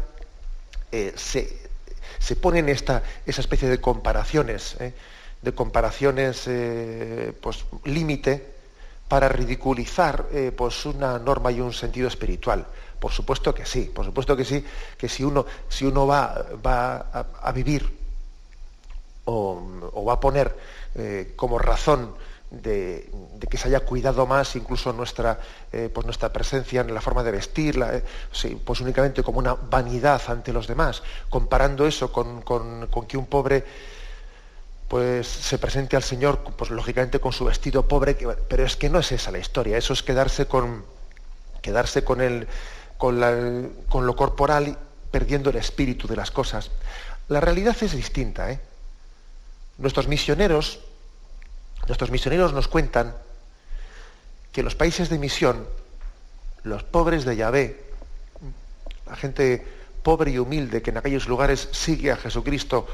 se, 1.15 1.56
se 2.17 2.36
ponen 2.36 2.67
esta, 2.67 3.04
esa 3.28 3.41
especie 3.41 3.69
de 3.69 3.80
comparaciones, 3.80 4.75
de 5.41 5.54
comparaciones 5.54 6.49
pues, 7.41 7.63
límite 7.86 8.59
para 9.10 9.28
ridiculizar 9.28 10.28
eh, 10.32 10.54
pues 10.56 10.86
una 10.86 11.19
norma 11.19 11.52
y 11.52 11.60
un 11.60 11.74
sentido 11.74 12.08
espiritual. 12.08 12.65
Por 13.00 13.12
supuesto 13.12 13.54
que 13.54 13.65
sí, 13.65 13.91
por 13.93 14.06
supuesto 14.06 14.38
que 14.38 14.45
sí, 14.45 14.63
que 14.98 15.10
si 15.10 15.24
uno, 15.24 15.45
si 15.67 15.86
uno 15.86 16.08
va, 16.08 16.45
va 16.65 16.98
a, 17.41 17.52
vivir 17.52 17.89
o, 19.26 20.06
va 20.06 20.13
a 20.13 20.19
poner 20.19 20.56
como 21.36 21.60
razón 21.60 22.13
de, 22.52 23.10
que 23.50 23.58
se 23.58 23.67
haya 23.67 23.82
cuidado 23.82 24.26
más 24.26 24.56
incluso 24.56 24.91
nuestra, 24.93 25.39
eh, 25.72 25.89
pues 25.93 26.06
nuestra 26.06 26.32
presencia 26.34 26.82
en 26.82 26.93
la 26.93 27.02
forma 27.02 27.24
de 27.24 27.32
vestirla, 27.32 27.95
eh, 27.95 28.04
pues 28.63 28.82
únicamente 28.82 29.24
como 29.24 29.39
una 29.39 29.54
vanidad 29.54 30.22
ante 30.28 30.52
los 30.52 30.67
demás, 30.67 31.04
comparando 31.30 31.86
eso 31.86 32.12
con, 32.12 32.41
que 33.08 33.17
un 33.17 33.26
pobre 33.28 33.63
pues 34.89 35.28
se 35.28 35.60
presente 35.60 35.95
al 35.95 36.04
Señor, 36.04 36.39
pues 36.58 36.71
lógicamente 36.71 37.19
con 37.19 37.32
su 37.32 37.45
vestido 37.45 37.88
pobre, 37.88 38.17
pero 38.49 38.65
es 38.65 38.75
que 38.75 38.89
no 38.89 38.99
es 38.99 39.12
esa 39.12 39.32
la 39.32 39.38
historia, 39.38 39.78
eso 39.78 39.93
es 39.93 40.02
quedarse 40.02 40.47
con, 40.47 40.84
quedarse 41.62 42.04
con, 42.04 42.21
el, 42.21 42.47
con, 42.97 43.19
lo 43.19 44.15
corporal 44.15 44.80
perdiendo 45.12 45.52
el 45.52 45.58
espíritu 45.58 46.08
de 46.08 46.15
las 46.15 46.32
cosas. 46.32 46.71
La 47.28 47.39
realidad 47.39 47.78
es 47.80 47.95
distinta. 47.95 48.52
¿eh? 48.52 48.60
Nuestros 49.78 50.08
misioneros, 50.08 50.80
Nuestros 51.88 52.12
misioneros 52.12 52.54
nos 52.54 52.67
cuentan 52.67 53.15
que 54.52 54.63
los 54.63 54.75
países 54.75 55.10
de 55.10 55.17
misión, 55.17 55.67
los 56.63 56.84
pobres 56.84 57.25
de 57.25 57.36
Yahvé, 57.36 57.84
la 59.08 59.15
gente 59.15 59.65
pobre 60.04 60.32
y 60.32 60.39
humilde 60.39 60.82
que 60.82 60.91
en 60.91 60.97
aquellos 60.97 61.28
lugares 61.28 61.69
sigue 61.71 62.12
a 62.12 62.17
Jesucristo 62.17 62.88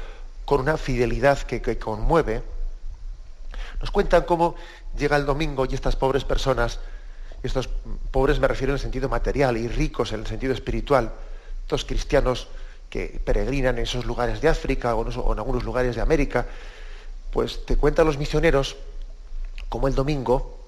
con 0.46 0.60
una 0.60 0.78
fidelidad 0.78 1.42
que, 1.42 1.78
conmueve, 1.78 2.42
nos 3.80 3.90
cuentan 3.90 4.22
cómo 4.22 4.54
llega 4.96 5.16
el 5.16 5.26
domingo 5.26 5.66
y 5.66 5.74
estas 5.74 5.96
pobres 5.96 6.24
personas, 6.24 6.80
estos 7.42 7.68
pobres 8.10 8.40
me 8.40 8.48
refiero 8.48 8.72
en 8.72 8.76
el 8.76 8.80
sentido 8.80 9.08
material 9.10 9.58
y 9.58 9.68
ricos 9.68 10.12
en 10.12 10.20
el 10.20 10.26
sentido 10.26 10.54
espiritual, 10.54 11.12
estos 11.62 11.84
cristianos 11.84 12.48
que 12.88 13.20
peregrinan 13.24 13.76
en 13.76 13.82
esos 13.82 14.06
lugares 14.06 14.40
de 14.40 14.48
África 14.48 14.94
o 14.94 15.32
en 15.32 15.38
algunos 15.38 15.64
lugares 15.64 15.96
de 15.96 16.00
América, 16.00 16.46
pues 17.32 17.66
te 17.66 17.76
cuentan 17.76 18.06
los 18.06 18.16
misioneros 18.16 18.76
como 19.68 19.88
el 19.88 19.94
domingo 19.94 20.58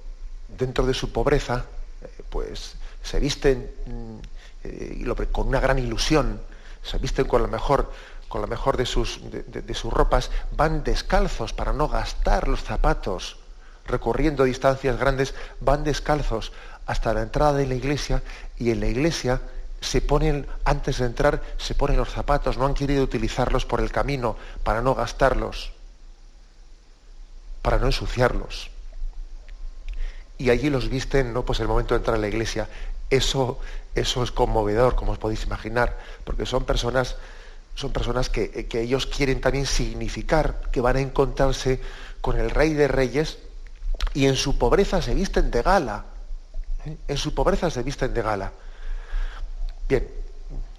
dentro 0.49 0.85
de 0.87 0.93
su 0.93 1.13
pobreza, 1.13 1.67
eh, 2.03 2.23
pues 2.29 2.75
se 3.03 3.21
visten 3.21 3.71
mm, 3.87 5.29
con 5.31 5.47
una 5.47 5.61
gran 5.61 5.79
ilusión, 5.79 6.41
se 6.83 6.99
visten 6.99 7.27
con 7.27 7.43
la 7.43 7.49
mejor, 7.49 7.93
con 8.29 8.41
la 8.41 8.47
mejor 8.47 8.77
de, 8.77 8.87
sus, 8.87 9.21
de 9.31 9.75
sus 9.75 9.93
ropas, 9.93 10.31
van 10.57 10.85
descalzos 10.85 11.53
para 11.53 11.73
no 11.73 11.89
gastar 11.89 12.49
los 12.49 12.63
zapatos, 12.63 13.39
recorriendo 13.87 14.45
distancias 14.45 14.99
grandes, 14.99 15.35
van 15.61 15.85
descalzos 15.85 16.53
hasta 16.87 17.13
la 17.15 17.23
entrada 17.23 17.55
de 17.55 17.67
la 17.67 17.75
iglesia 17.75 18.23
y 18.57 18.71
en 18.71 18.81
la 18.81 18.87
iglesia 18.87 19.41
se 19.81 20.01
ponen, 20.01 20.47
antes 20.65 20.99
de 20.99 21.07
entrar, 21.07 21.43
se 21.57 21.75
ponen 21.75 21.97
los 21.97 22.11
zapatos, 22.11 22.59
no 22.59 22.67
han 22.67 22.75
querido 22.75 23.03
utilizarlos 23.03 23.65
por 23.65 23.81
el 23.81 23.93
camino 23.93 24.37
para 24.65 24.83
no 24.83 24.95
gastarlos, 24.95 25.73
para 27.63 27.79
no 27.79 27.87
ensuciarlos. 27.87 28.71
Y 30.37 30.51
allí 30.51 30.71
los 30.71 30.89
visten, 30.89 31.33
¿no? 31.33 31.45
Pues 31.45 31.61
el 31.61 31.69
momento 31.69 31.95
de 31.95 31.99
entrar 31.99 32.17
a 32.17 32.21
la 32.21 32.29
iglesia. 32.29 32.69
Eso, 33.11 33.59
eso 33.95 34.23
es 34.23 34.31
conmovedor, 34.31 34.95
como 34.95 35.13
os 35.13 35.19
podéis 35.19 35.45
imaginar, 35.45 35.97
porque 36.25 36.47
son 36.47 36.65
personas, 36.65 37.17
son 37.79 37.93
personas 37.93 38.29
que, 38.29 38.67
que 38.67 38.81
ellos 38.81 39.07
quieren 39.07 39.41
también 39.41 39.65
significar 39.65 40.63
que 40.73 40.81
van 40.81 40.97
a 40.97 41.01
encontrarse 41.01 41.81
con 42.21 42.37
el 42.37 42.51
Rey 42.51 42.75
de 42.75 42.89
Reyes 42.89 43.39
y 44.15 44.27
en 44.27 44.35
su 44.35 44.59
pobreza 44.59 45.01
se 45.01 45.15
visten 45.15 45.53
de 45.53 45.63
gala. 45.63 46.07
¿eh? 46.85 46.97
En 47.07 47.17
su 47.17 47.35
pobreza 47.35 47.71
se 47.71 47.85
visten 47.85 48.13
de 48.13 48.21
gala. 48.21 48.51
Bien, 49.89 50.09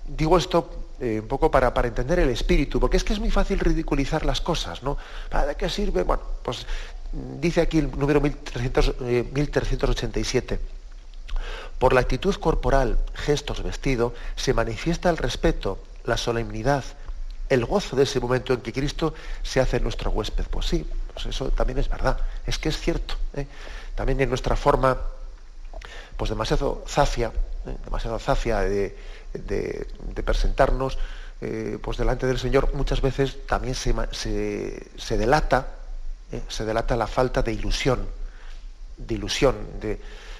digo 0.08 0.38
esto 0.38 0.70
eh, 1.00 1.22
un 1.22 1.28
poco 1.30 1.50
para, 1.50 1.74
para, 1.74 1.88
entender 1.88 2.20
el 2.20 2.32
espíritu, 2.32 2.82
porque 2.82 2.98
es 2.98 3.06
que 3.06 3.14
es 3.14 3.20
muy 3.20 3.32
fácil 3.32 3.60
ridiculizar 3.60 4.26
las 4.26 4.42
cosas, 4.42 4.84
¿no? 4.84 4.98
¿Para 5.30 5.56
qué 5.56 5.70
sirve? 5.70 6.04
Bueno, 6.04 6.24
pues 6.44 6.66
dice 7.14 7.62
aquí 7.62 7.78
el 7.78 7.98
número 7.98 8.20
1387. 8.20 10.56
Eh, 10.56 10.60
Por 11.80 11.94
la 11.94 12.02
actitud 12.02 12.36
corporal, 12.36 13.00
gestos, 13.14 13.64
vestido, 13.64 14.14
se 14.36 14.54
manifiesta 14.54 15.10
el 15.10 15.16
respeto, 15.16 15.80
la 16.10 16.18
solemnidad, 16.18 16.84
el 17.48 17.66
gozo 17.66 17.96
de 17.96 18.04
ese 18.04 18.20
momento 18.20 18.54
en 18.54 18.62
que 18.62 18.74
Cristo 18.74 19.14
se 19.44 19.60
hace 19.60 19.80
nuestro 19.80 20.12
huésped. 20.12 20.46
Pues 20.50 20.66
sí, 20.66 20.86
pues 21.14 21.26
eso 21.28 21.50
también 21.50 21.80
es 21.80 21.90
verdad, 21.90 22.20
es 22.46 22.58
que 22.60 22.70
es 22.70 22.78
cierto. 22.78 23.16
¿eh? 23.36 23.48
También 23.96 24.20
en 24.22 24.30
nuestra 24.30 24.56
forma, 24.56 24.98
pues 26.18 26.30
demasiado 26.30 26.84
zafia, 26.88 27.32
¿eh? 27.66 27.76
demasiado 27.86 28.20
zafia 28.20 28.60
de, 28.60 28.96
presentarnos 30.26 30.98
eh, 31.42 31.78
pues 31.82 31.98
delante 31.98 32.28
del 32.28 32.40
Señor, 32.40 32.74
muchas 32.74 33.02
veces 33.02 33.46
también 33.48 33.76
se, 33.76 33.94
se 34.12 35.18
delata, 35.18 35.68
se 36.48 36.66
delata 36.66 36.96
la 36.96 37.08
falta 37.08 37.42
de 37.42 37.54
ilusión, 37.54 38.06
de 38.98 39.16
ilusión, 39.16 39.56
de, 39.80 40.00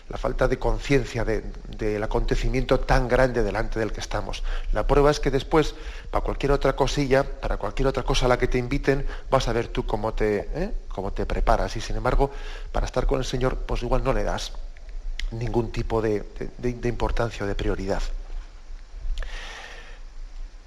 la 0.10 0.18
falta 0.18 0.48
de 0.48 0.58
conciencia 0.58 1.24
del 1.24 2.04
acontecimiento 2.04 2.80
tan 2.80 3.08
grande 3.08 3.44
delante 3.44 3.80
del 3.80 3.92
que 3.92 4.00
estamos. 4.00 4.44
La 4.74 4.88
prueba 4.88 5.12
es 5.12 5.20
que 5.20 5.30
después, 5.30 5.76
para 6.10 6.24
cualquier 6.24 6.52
otra 6.52 6.76
cosilla, 6.76 7.24
para 7.24 7.58
cualquier 7.58 7.88
otra 7.88 8.04
cosa 8.04 8.26
a 8.26 8.30
la 8.30 8.40
que 8.40 8.48
te 8.48 8.58
inviten, 8.58 9.06
vas 9.30 9.48
a 9.48 9.54
ver 9.54 9.68
tú 9.68 9.86
cómo 9.86 10.14
te, 10.14 10.50
¿eh? 10.56 10.72
cómo 10.88 11.14
te 11.14 11.28
preparas. 11.28 11.76
Y 11.76 11.82
sin 11.82 11.96
embargo, 11.96 12.32
para 12.72 12.88
estar 12.88 13.06
con 13.06 13.20
el 13.20 13.26
Señor, 13.26 13.58
pues 13.58 13.84
igual 13.84 14.04
no 14.04 14.12
le 14.12 14.24
das 14.24 14.54
ningún 15.32 15.72
tipo 15.72 16.02
de, 16.02 16.26
importancia 16.86 17.46
o 17.46 17.48
de 17.48 17.54
prioridad. 17.54 18.02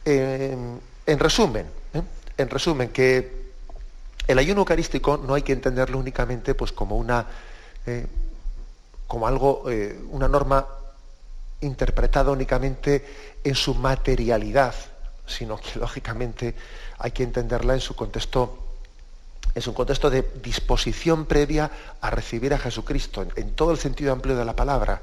en 0.04 0.78
resumen, 1.18 1.66
¿eh? 1.94 2.02
en 2.38 2.48
resumen, 2.48 2.90
que 2.90 3.42
el 4.28 4.38
ayuno 4.38 4.60
eucarístico 4.60 5.16
no 5.16 5.34
hay 5.34 5.42
que 5.42 5.52
entenderlo 5.52 5.98
únicamente 5.98 6.54
pues, 6.54 6.70
como 6.70 6.96
una 6.96 7.26
eh, 7.86 8.06
como 9.12 9.26
algo, 9.26 9.64
eh, 9.68 10.00
una 10.08 10.26
norma 10.26 10.66
interpretada 11.60 12.30
únicamente 12.30 13.04
en 13.44 13.54
su 13.54 13.74
materialidad, 13.74 14.74
sino 15.26 15.58
que 15.58 15.78
lógicamente 15.78 16.54
hay 16.96 17.10
que 17.10 17.22
entenderla 17.22 17.74
en 17.74 17.80
su 17.80 17.94
contexto, 17.94 18.56
en 19.54 19.60
su 19.60 19.74
contexto 19.74 20.08
de 20.08 20.26
disposición 20.42 21.26
previa 21.26 21.70
a 22.00 22.08
recibir 22.08 22.54
a 22.54 22.58
Jesucristo, 22.58 23.26
en, 23.36 23.50
todo 23.50 23.72
el 23.72 23.76
sentido 23.76 24.14
amplio 24.14 24.34
de 24.34 24.46
la 24.46 24.56
palabra. 24.56 25.02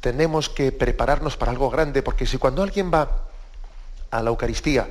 Tenemos 0.00 0.48
que 0.48 0.72
prepararnos 0.72 1.36
para 1.36 1.52
algo 1.52 1.70
grande, 1.70 2.02
porque 2.02 2.26
si 2.26 2.36
cuando 2.36 2.64
alguien 2.64 2.90
va 2.92 3.28
a 4.10 4.22
la 4.24 4.30
Eucaristía, 4.30 4.88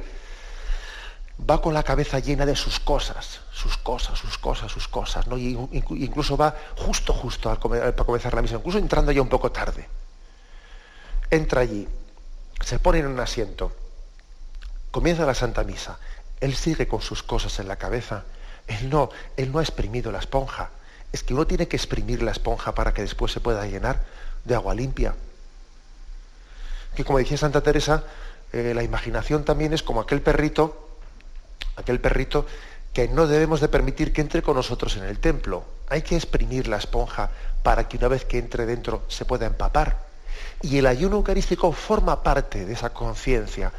va 1.48 1.62
con 1.62 1.74
la 1.74 1.84
cabeza 1.84 2.20
llena 2.20 2.46
de 2.46 2.56
sus 2.56 2.80
cosas, 2.80 3.42
sus 3.52 3.78
cosas, 3.78 4.18
sus 4.20 4.38
cosas, 4.38 4.72
sus 4.72 4.88
cosas, 4.88 5.28
¿no? 5.28 5.38
Y 5.38 5.58
incluso 5.72 6.36
va 6.36 6.56
justo, 6.78 7.14
justo 7.14 7.58
para 7.60 7.94
comenzar 7.94 8.34
la 8.34 8.42
misa, 8.42 8.56
incluso 8.56 8.78
entrando 8.78 9.12
ya 9.12 9.22
un 9.22 9.30
poco 9.30 9.52
tarde. 9.52 9.88
Entra 11.30 11.62
allí, 11.62 11.88
se 12.62 12.80
pone 12.80 13.00
en 13.00 13.08
un 13.08 13.20
asiento, 13.20 13.72
comienza 14.92 15.26
la 15.26 15.36
Santa 15.36 15.64
Misa, 15.64 16.00
él 16.42 16.56
sigue 16.56 16.88
con 16.88 17.02
sus 17.02 17.24
cosas 17.24 17.60
en 17.60 17.68
la 17.68 17.76
cabeza, 17.76 18.24
él 18.68 18.90
no, 18.90 19.10
él 19.38 19.52
no 19.52 19.60
ha 19.60 19.64
exprimido 19.64 20.12
la 20.12 20.20
esponja, 20.20 20.72
es 21.12 21.24
que 21.24 21.34
uno 21.34 21.48
tiene 21.48 21.68
que 21.68 21.76
exprimir 21.78 22.22
la 22.24 22.32
esponja 22.32 22.74
para 22.74 22.94
que 22.94 23.02
después 23.02 23.32
se 23.32 23.40
pueda 23.40 23.66
llenar 23.66 24.04
de 24.46 24.56
agua 24.56 24.74
limpia. 24.76 25.16
Que 26.96 27.06
como 27.06 27.20
decía 27.20 27.38
Santa 27.38 27.62
Teresa, 27.62 28.04
eh, 28.52 28.74
la 28.76 28.84
imaginación 28.84 29.46
también 29.46 29.74
es 29.74 29.84
como 29.84 30.02
aquel 30.02 30.22
perrito 30.22 30.89
aquel 31.76 32.00
perrito 32.00 32.46
que 32.94 33.08
no 33.08 33.28
debemos 33.28 33.62
de 33.62 33.70
permitir 33.70 34.14
que 34.14 34.22
entre 34.22 34.42
con 34.42 34.56
nosotros 34.56 34.98
en 34.98 35.04
el 35.04 35.20
templo. 35.20 35.64
Hay 35.90 36.02
que 36.02 36.16
exprimir 36.16 36.68
la 36.68 36.78
esponja 36.78 37.30
para 37.64 37.88
que 37.88 37.98
una 37.98 38.08
vez 38.08 38.26
que 38.26 38.38
entre 38.38 38.66
dentro 38.66 39.04
se 39.08 39.26
pueda 39.26 39.46
empapar. 39.46 40.08
Y 40.62 40.78
el 40.78 40.86
ayuno 40.86 41.18
eucarístico 41.18 41.72
forma 41.72 42.24
parte 42.24 42.66
de 42.66 42.74
esa 42.74 42.92
conciencia 42.92 43.72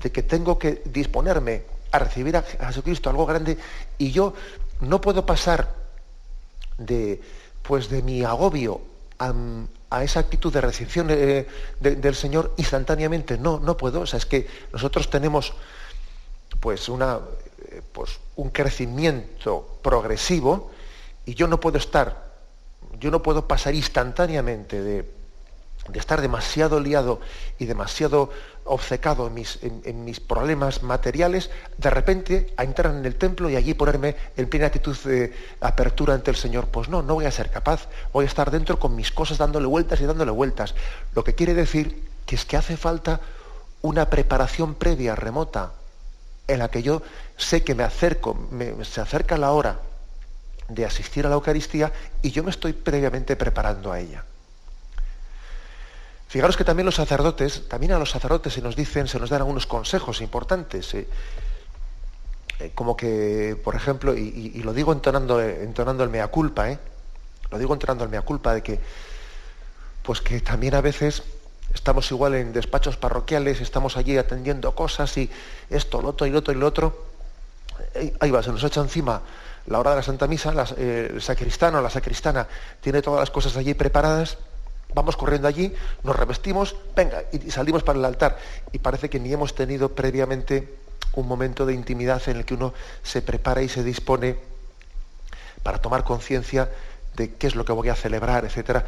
de 0.00 0.10
que 0.10 0.22
tengo 0.22 0.58
que 0.58 0.82
disponerme 0.86 1.62
a 1.92 1.98
recibir 1.98 2.36
a 2.36 2.42
Jesucristo 2.42 3.08
algo 3.08 3.24
grande 3.24 3.56
y 3.98 4.10
yo 4.10 4.34
no 4.80 5.00
puedo 5.00 5.24
pasar 5.24 5.72
de, 6.78 7.20
pues 7.62 7.88
de 7.88 8.02
mi 8.02 8.24
agobio 8.24 8.80
a, 9.18 10.02
esa 10.02 10.20
actitud 10.20 10.52
de 10.52 10.60
recepción 10.60 11.06
eh, 11.10 11.46
del 11.78 12.14
Señor 12.16 12.52
instantáneamente. 12.56 13.38
No, 13.38 13.60
no 13.60 13.76
puedo. 13.76 14.00
O 14.00 14.06
sea, 14.06 14.18
es 14.18 14.26
que 14.26 14.48
nosotros 14.72 15.08
tenemos 15.08 15.54
pues 16.64 16.88
una, 16.88 17.18
eh, 17.68 17.82
pues 17.92 18.18
un 18.36 18.48
crecimiento 18.48 19.76
progresivo 19.82 20.70
y 21.26 21.34
yo 21.34 21.46
no 21.46 21.60
puedo 21.60 21.76
estar, 21.76 22.32
yo 22.98 23.10
no 23.10 23.22
puedo 23.22 23.46
pasar 23.46 23.74
instantáneamente 23.74 24.80
de, 24.82 25.04
estar 25.92 26.22
demasiado 26.22 26.80
liado 26.80 27.20
y 27.58 27.66
demasiado 27.66 28.30
obcecado 28.64 29.26
en 29.26 29.34
mis, 29.34 29.58
en, 29.62 30.06
mis, 30.06 30.20
problemas 30.20 30.82
materiales, 30.82 31.50
de 31.76 31.90
repente 31.90 32.54
a 32.56 32.64
entrar 32.64 32.94
en 32.94 33.04
el 33.04 33.16
templo 33.16 33.50
y 33.50 33.56
allí 33.56 33.74
ponerme 33.74 34.16
en 34.34 34.48
plena 34.48 34.68
actitud 34.68 34.96
de 35.04 35.34
apertura 35.60 36.14
ante 36.14 36.30
el 36.30 36.38
Señor. 36.38 36.68
Pues 36.68 36.88
no, 36.88 37.02
no 37.02 37.12
voy 37.12 37.26
a 37.26 37.30
ser 37.30 37.50
capaz. 37.50 37.88
Voy 38.14 38.24
a 38.24 38.28
estar 38.28 38.50
dentro 38.50 38.78
con 38.78 38.96
mis 38.96 39.12
cosas 39.12 39.36
dándole 39.36 39.66
vueltas 39.66 40.00
y 40.00 40.06
dándole 40.06 40.30
vueltas. 40.30 40.74
Lo 41.14 41.24
que 41.24 41.34
quiere 41.34 41.52
decir 41.52 42.08
que 42.24 42.36
es 42.36 42.46
que 42.46 42.56
hace 42.56 42.78
falta 42.78 43.20
una 43.82 44.08
preparación 44.08 44.76
previa, 44.76 45.14
remota, 45.14 45.74
en 46.46 46.58
la 46.58 46.68
que 46.68 46.82
yo 46.82 47.02
sé 47.36 47.64
que 47.64 47.74
me 47.74 47.82
acerco, 47.82 48.36
se 48.82 49.00
acerca 49.00 49.36
la 49.36 49.52
hora 49.52 49.80
de 50.68 50.84
asistir 50.84 51.26
a 51.26 51.28
la 51.28 51.34
Eucaristía 51.34 51.92
y 52.22 52.30
yo 52.30 52.42
me 52.42 52.50
estoy 52.50 52.72
previamente 52.72 53.36
preparando 53.36 53.92
a 53.92 54.00
ella. 54.00 54.24
Fijaros 56.28 56.56
que 56.56 56.64
también 56.64 56.86
los 56.86 56.96
sacerdotes, 56.96 57.68
también 57.68 57.92
a 57.92 57.98
los 57.98 58.10
sacerdotes 58.10 58.54
se 58.54 58.60
nos 58.60 58.74
dicen, 58.74 59.06
se 59.06 59.20
nos 59.20 59.30
dan 59.30 59.42
algunos 59.42 59.66
consejos 59.66 60.20
importantes, 60.20 60.92
eh, 60.94 61.06
eh, 62.58 62.72
como 62.74 62.96
que, 62.96 63.56
por 63.62 63.74
ejemplo, 63.74 64.16
y, 64.16 64.60
lo 64.62 64.72
digo 64.72 64.92
entonando, 64.92 65.40
entonando 65.40 66.02
el 66.02 66.10
mea 66.10 66.28
culpa, 66.28 66.70
¿eh? 66.70 66.78
lo 67.50 67.58
digo 67.58 67.72
entonando 67.72 68.04
el 68.04 68.10
mea 68.10 68.22
culpa 68.22 68.52
de 68.54 68.62
que, 68.62 68.80
pues 70.02 70.20
que 70.20 70.40
también 70.40 70.74
a 70.74 70.80
veces 70.80 71.22
estamos 71.74 72.10
igual 72.10 72.34
en 72.34 72.52
despachos 72.52 72.96
parroquiales, 72.96 73.60
estamos 73.60 73.96
allí 73.96 74.16
atendiendo 74.16 74.74
cosas 74.74 75.16
y 75.18 75.28
esto, 75.68 76.00
lo 76.00 76.10
otro 76.10 76.26
y 76.26 76.30
lo 76.30 76.38
otro 76.38 76.54
y 76.54 76.56
lo 76.56 76.66
otro. 76.66 77.04
Ahí 78.20 78.30
va, 78.30 78.42
se 78.42 78.52
nos 78.52 78.62
echa 78.62 78.80
encima 78.80 79.20
la 79.66 79.80
hora 79.80 79.90
de 79.90 79.96
la 79.96 80.02
Santa 80.02 80.26
Misa, 80.26 80.52
eh, 80.76 81.10
el 81.14 81.22
sacristano, 81.22 81.80
la 81.80 81.90
sacristana 81.90 82.46
tiene 82.80 83.02
todas 83.02 83.20
las 83.20 83.30
cosas 83.30 83.56
allí 83.56 83.74
preparadas, 83.74 84.38
vamos 84.94 85.16
corriendo 85.16 85.48
allí, 85.48 85.74
nos 86.02 86.14
revestimos, 86.14 86.76
venga, 86.94 87.22
y 87.32 87.50
salimos 87.50 87.82
para 87.82 87.98
el 87.98 88.04
altar. 88.04 88.38
Y 88.72 88.78
parece 88.78 89.08
que 89.08 89.18
ni 89.18 89.32
hemos 89.32 89.54
tenido 89.54 89.94
previamente 89.94 90.76
un 91.14 91.26
momento 91.26 91.64
de 91.66 91.74
intimidad 91.74 92.22
en 92.28 92.36
el 92.38 92.44
que 92.44 92.54
uno 92.54 92.74
se 93.02 93.22
prepara 93.22 93.62
y 93.62 93.68
se 93.68 93.82
dispone 93.82 94.36
para 95.62 95.80
tomar 95.80 96.04
conciencia 96.04 96.70
de 97.16 97.34
qué 97.34 97.46
es 97.46 97.54
lo 97.54 97.64
que 97.64 97.72
voy 97.72 97.88
a 97.88 97.94
celebrar, 97.94 98.44
etcétera 98.44 98.84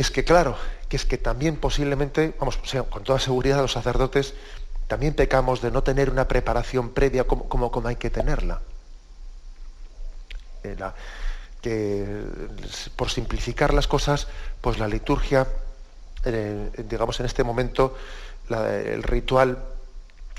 es 0.00 0.10
que 0.10 0.24
claro, 0.24 0.56
que 0.88 0.96
es 0.96 1.04
que 1.04 1.18
también 1.18 1.56
posiblemente, 1.56 2.34
vamos, 2.38 2.58
con 2.88 3.02
toda 3.04 3.18
seguridad 3.18 3.60
los 3.60 3.72
sacerdotes 3.72 4.34
también 4.86 5.14
pecamos 5.14 5.60
de 5.60 5.70
no 5.70 5.82
tener 5.82 6.08
una 6.08 6.26
preparación 6.26 6.90
previa 6.90 7.24
como, 7.24 7.48
como, 7.48 7.86
hay 7.86 7.96
que 7.96 8.08
tenerla. 8.08 8.62
Eh, 10.64 10.76
que 11.60 12.06
por 12.96 13.10
simplificar 13.10 13.74
las 13.74 13.86
cosas, 13.86 14.28
pues 14.60 14.78
la 14.78 14.88
liturgia, 14.88 15.46
digamos 16.24 17.20
en 17.20 17.26
este 17.26 17.44
momento, 17.44 17.96
el 18.48 19.02
ritual, 19.02 19.58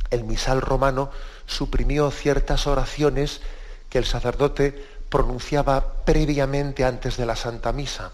el 0.09 0.23
misal 0.23 0.61
romano, 0.61 1.11
suprimió 1.45 2.09
ciertas 2.09 2.65
oraciones 2.65 3.41
que 3.89 3.97
el 3.97 4.05
sacerdote 4.05 4.99
pronunciaba 5.09 6.03
previamente 6.05 6.85
antes 6.85 7.17
de 7.17 7.25
la 7.25 7.35
Santa 7.35 7.71
Misa. 7.73 8.11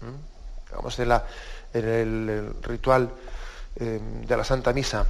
¿Mm? 0.00 0.27
En, 1.72 1.84
el, 1.84 2.54
ritual 2.62 3.10
eh, 3.76 4.00
de 4.26 4.36
la 4.36 4.44
Santa 4.44 4.72
Misa 4.72 5.06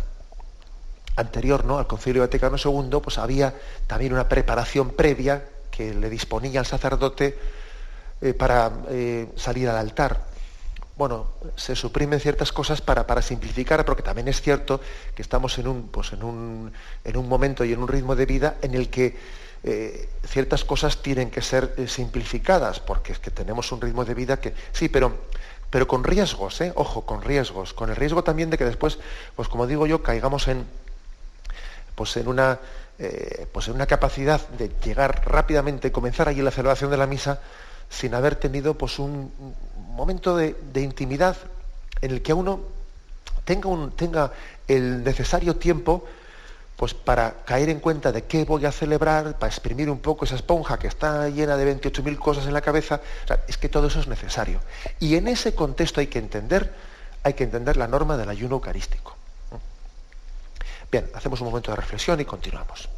anterior 1.16 1.64
¿no? 1.64 1.78
al 1.78 1.86
Concilio 1.86 2.22
Vaticano 2.22 2.56
II, 2.62 3.00
pues 3.02 3.18
había 3.18 3.54
también 3.86 4.12
una 4.12 4.28
preparación 4.28 4.90
previa 4.90 5.44
que 5.70 5.94
le 5.94 6.08
disponía 6.08 6.60
al 6.60 6.66
sacerdote 6.66 7.38
eh, 8.20 8.34
para 8.34 8.72
eh, 8.88 9.28
salir 9.36 9.68
al 9.68 9.76
altar. 9.76 10.26
Bueno, 10.96 11.28
se 11.54 11.76
suprimen 11.76 12.18
ciertas 12.18 12.50
cosas 12.50 12.80
para, 12.80 13.06
para, 13.06 13.22
simplificar, 13.22 13.84
porque 13.84 14.02
también 14.02 14.26
es 14.26 14.40
cierto 14.40 14.80
que 15.14 15.22
estamos 15.22 15.56
en 15.58 15.68
un, 15.68 15.88
pues 15.88 16.12
en, 16.12 16.24
un, 16.24 16.72
en 17.04 17.16
un 17.16 17.28
momento 17.28 17.64
y 17.64 17.72
en 17.72 17.78
un 17.80 17.86
ritmo 17.86 18.16
de 18.16 18.26
vida 18.26 18.56
en 18.62 18.74
el 18.74 18.90
que 18.90 19.16
eh, 19.62 20.08
ciertas 20.26 20.64
cosas 20.64 21.00
tienen 21.00 21.30
que 21.30 21.42
ser 21.42 21.88
simplificadas, 21.88 22.80
porque 22.80 23.12
es 23.12 23.20
que 23.20 23.30
tenemos 23.30 23.70
un 23.70 23.80
ritmo 23.80 24.04
de 24.04 24.14
vida 24.14 24.40
que... 24.40 24.54
Sí, 24.72 24.88
pero, 24.88 25.12
pero 25.70 25.86
con 25.86 26.04
riesgos, 26.04 26.60
¿eh? 26.60 26.72
ojo, 26.74 27.02
con 27.02 27.22
riesgos, 27.22 27.74
con 27.74 27.90
el 27.90 27.96
riesgo 27.96 28.24
también 28.24 28.50
de 28.50 28.58
que 28.58 28.64
después, 28.64 28.98
pues 29.36 29.48
como 29.48 29.66
digo 29.66 29.86
yo, 29.86 30.02
caigamos 30.02 30.48
en, 30.48 30.64
pues 31.94 32.16
en 32.16 32.28
una 32.28 32.58
eh, 33.00 33.46
pues 33.52 33.68
en 33.68 33.74
una 33.74 33.86
capacidad 33.86 34.40
de 34.48 34.72
llegar 34.84 35.22
rápidamente, 35.24 35.92
comenzar 35.92 36.28
allí 36.28 36.42
la 36.42 36.50
celebración 36.50 36.90
de 36.90 36.96
la 36.96 37.06
misa 37.06 37.40
sin 37.88 38.12
haber 38.12 38.34
tenido 38.34 38.74
pues 38.74 38.98
un 38.98 39.32
momento 39.94 40.36
de, 40.36 40.56
intimidad 40.74 41.36
en 42.00 42.10
el 42.10 42.22
que 42.22 42.32
uno 42.32 42.58
tenga, 43.44 43.68
un, 43.68 43.92
tenga 43.92 44.32
el 44.66 45.04
necesario 45.04 45.54
tiempo 45.54 46.04
pues 46.78 46.94
para 46.94 47.42
caer 47.44 47.70
en 47.70 47.80
cuenta 47.80 48.12
de 48.12 48.22
qué 48.22 48.44
voy 48.44 48.64
a 48.64 48.70
celebrar, 48.70 49.36
para 49.36 49.50
exprimir 49.50 49.90
un 49.90 49.98
poco 49.98 50.24
esa 50.24 50.36
esponja 50.36 50.78
que 50.78 50.86
está 50.86 51.28
llena 51.28 51.56
de 51.56 51.76
28.000 51.76 52.16
cosas 52.20 52.46
en 52.46 52.54
la 52.54 52.60
cabeza, 52.60 53.00
es 53.48 53.58
que 53.58 53.68
todo 53.68 53.88
eso 53.88 53.98
es 53.98 54.06
necesario. 54.06 54.60
Y 55.00 55.16
en 55.16 55.26
ese 55.26 55.56
contexto 55.56 55.98
hay 55.98 56.06
que 56.06 56.20
entender, 56.20 56.72
hay 57.24 57.34
que 57.34 57.42
entender 57.42 57.76
la 57.76 57.88
norma 57.88 58.16
del 58.16 58.28
ayuno 58.28 58.54
eucarístico. 58.54 59.16
Bien, 60.92 61.10
hacemos 61.14 61.40
un 61.40 61.48
momento 61.48 61.72
de 61.72 61.78
reflexión 61.78 62.20
y 62.20 62.24
continuamos. 62.24 62.88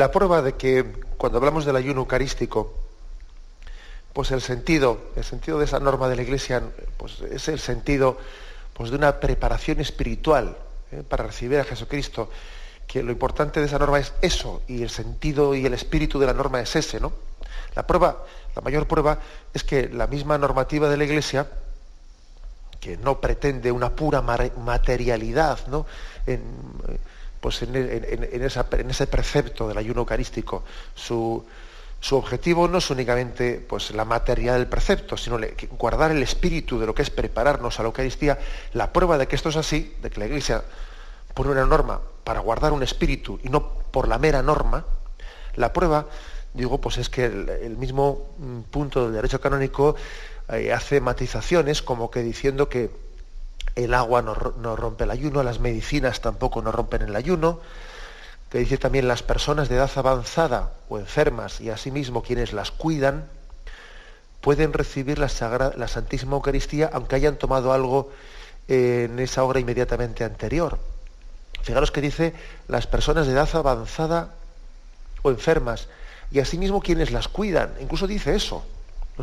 La 0.00 0.10
prueba 0.10 0.40
de 0.40 0.54
que 0.54 0.82
cuando 1.18 1.36
hablamos 1.36 1.66
del 1.66 1.76
ayuno 1.76 2.00
eucarístico, 2.00 2.72
pues 4.14 4.30
el 4.30 4.40
sentido, 4.40 4.98
el 5.14 5.24
sentido 5.24 5.58
de 5.58 5.66
esa 5.66 5.78
norma 5.78 6.08
de 6.08 6.16
la 6.16 6.22
Iglesia, 6.22 6.62
pues 6.96 7.20
es 7.20 7.48
el 7.48 7.60
sentido 7.60 8.16
pues 8.72 8.88
de 8.90 8.96
una 8.96 9.20
preparación 9.20 9.78
espiritual 9.78 10.56
¿eh? 10.90 11.02
para 11.06 11.24
recibir 11.24 11.58
a 11.60 11.64
Jesucristo, 11.64 12.30
que 12.86 13.02
lo 13.02 13.12
importante 13.12 13.60
de 13.60 13.66
esa 13.66 13.78
norma 13.78 13.98
es 13.98 14.14
eso, 14.22 14.62
y 14.68 14.82
el 14.82 14.88
sentido 14.88 15.54
y 15.54 15.66
el 15.66 15.74
espíritu 15.74 16.18
de 16.18 16.26
la 16.26 16.32
norma 16.32 16.62
es 16.62 16.74
ese, 16.76 16.98
¿no? 16.98 17.12
La 17.76 17.86
prueba, 17.86 18.24
la 18.56 18.62
mayor 18.62 18.88
prueba 18.88 19.18
es 19.52 19.64
que 19.64 19.90
la 19.90 20.06
misma 20.06 20.38
normativa 20.38 20.88
de 20.88 20.96
la 20.96 21.04
Iglesia, 21.04 21.46
que 22.80 22.96
no 22.96 23.20
pretende 23.20 23.70
una 23.70 23.90
pura 23.90 24.22
materialidad, 24.22 25.58
¿no? 25.66 25.84
Pues 27.40 27.62
en, 27.62 27.74
ese 27.74 29.06
precepto 29.06 29.66
del 29.66 29.78
ayuno 29.78 30.00
eucarístico. 30.00 30.62
Su, 30.94 31.44
objetivo 32.10 32.68
no 32.68 32.78
es 32.78 32.90
únicamente 32.90 33.64
pues, 33.66 33.90
la 33.92 34.04
materia 34.04 34.54
del 34.54 34.66
precepto, 34.66 35.16
sino 35.16 35.38
guardar 35.78 36.10
el 36.10 36.22
espíritu 36.22 36.78
de 36.78 36.86
lo 36.86 36.94
que 36.94 37.02
es 37.02 37.10
prepararnos 37.10 37.78
a 37.78 37.82
la 37.82 37.88
Eucaristía. 37.88 38.38
La 38.74 38.92
prueba 38.92 39.18
de 39.18 39.26
que 39.26 39.36
esto 39.36 39.48
es 39.48 39.56
así, 39.56 39.96
de 40.02 40.10
que 40.10 40.20
la 40.20 40.26
Iglesia 40.26 40.62
pone 41.34 41.50
una 41.50 41.64
norma 41.64 42.00
para 42.24 42.40
guardar 42.40 42.72
un 42.72 42.82
espíritu 42.82 43.38
y 43.42 43.48
no 43.48 43.80
por 43.90 44.08
la 44.08 44.18
mera 44.18 44.42
norma, 44.42 44.84
la 45.56 45.72
prueba, 45.72 46.06
digo, 46.54 46.80
pues 46.80 46.98
es 46.98 47.08
que 47.08 47.24
el, 47.24 47.76
mismo 47.76 48.34
mm, 48.38 48.60
punto 48.70 49.04
del 49.04 49.14
derecho 49.14 49.40
canónico 49.40 49.96
eh, 50.48 50.72
hace 50.72 51.00
matizaciones 51.00 51.82
como 51.82 52.10
que 52.10 52.22
diciendo 52.22 52.68
que 52.68 52.90
el 53.76 53.94
agua 53.94 54.22
no, 54.22 54.34
rompe 54.34 55.04
el 55.04 55.10
ayuno, 55.10 55.42
las 55.42 55.60
medicinas 55.60 56.20
tampoco 56.20 56.62
no 56.62 56.72
rompen 56.72 57.02
el 57.02 57.16
ayuno, 57.16 57.60
que 58.50 58.58
dice 58.58 58.78
también 58.78 59.08
las 59.08 59.22
personas 59.22 59.68
de 59.68 59.76
edad 59.76 59.90
avanzada 59.94 60.72
o 60.88 60.98
enfermas 60.98 61.60
y 61.60 61.70
asimismo 61.70 62.22
quienes 62.22 62.52
las 62.52 62.70
cuidan, 62.70 63.28
pueden 64.40 64.72
recibir 64.72 65.18
la, 65.18 65.28
la 65.76 65.88
Santísima 65.88 66.36
Eucaristía 66.36 66.90
aunque 66.92 67.16
hayan 67.16 67.36
tomado 67.36 67.72
algo 67.72 68.10
en 68.68 69.18
esa 69.18 69.44
hora 69.44 69.60
inmediatamente 69.60 70.24
anterior. 70.24 70.78
Fijaros 71.62 71.90
que 71.90 72.00
dice 72.00 72.34
las 72.68 72.86
personas 72.86 73.26
de 73.26 73.32
edad 73.34 73.48
avanzada 73.54 74.34
o 75.22 75.30
enfermas, 75.30 75.88
y 76.30 76.38
asimismo 76.38 76.80
quienes 76.80 77.10
las 77.10 77.28
cuidan, 77.28 77.74
incluso 77.80 78.06
dice 78.06 78.34
eso, 78.34 78.64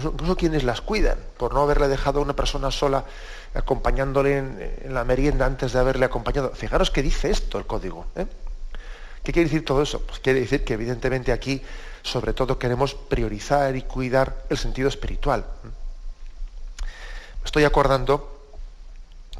incluso 0.05 0.35
quienes 0.35 0.63
las 0.63 0.81
cuidan, 0.81 1.17
por 1.37 1.53
no 1.53 1.61
haberle 1.61 1.87
dejado 1.87 2.19
a 2.19 2.23
una 2.23 2.35
persona 2.35 2.71
sola 2.71 3.05
acompañándole 3.53 4.37
en, 4.37 4.93
la 4.93 5.03
merienda 5.03 5.45
antes 5.45 5.73
de 5.73 5.79
haberle 5.79 6.05
acompañado. 6.05 6.51
Fijaros 6.53 6.91
que 6.91 7.01
dice 7.01 7.29
esto 7.29 7.57
el 7.57 7.65
código. 7.65 8.05
¿eh? 8.15 8.25
¿Qué 9.23 9.33
quiere 9.33 9.49
decir 9.49 9.65
todo 9.65 9.81
eso? 9.81 10.01
Pues 10.01 10.19
quiere 10.19 10.39
decir 10.39 10.63
que 10.63 10.73
evidentemente 10.73 11.31
aquí 11.31 11.61
sobre 12.03 12.33
todo 12.33 12.57
queremos 12.57 12.93
priorizar 12.95 13.75
y 13.75 13.81
cuidar 13.81 14.45
el 14.49 14.57
sentido 14.57 14.87
espiritual. 14.87 15.45
Me 15.63 17.45
estoy 17.45 17.65
acordando, 17.65 18.39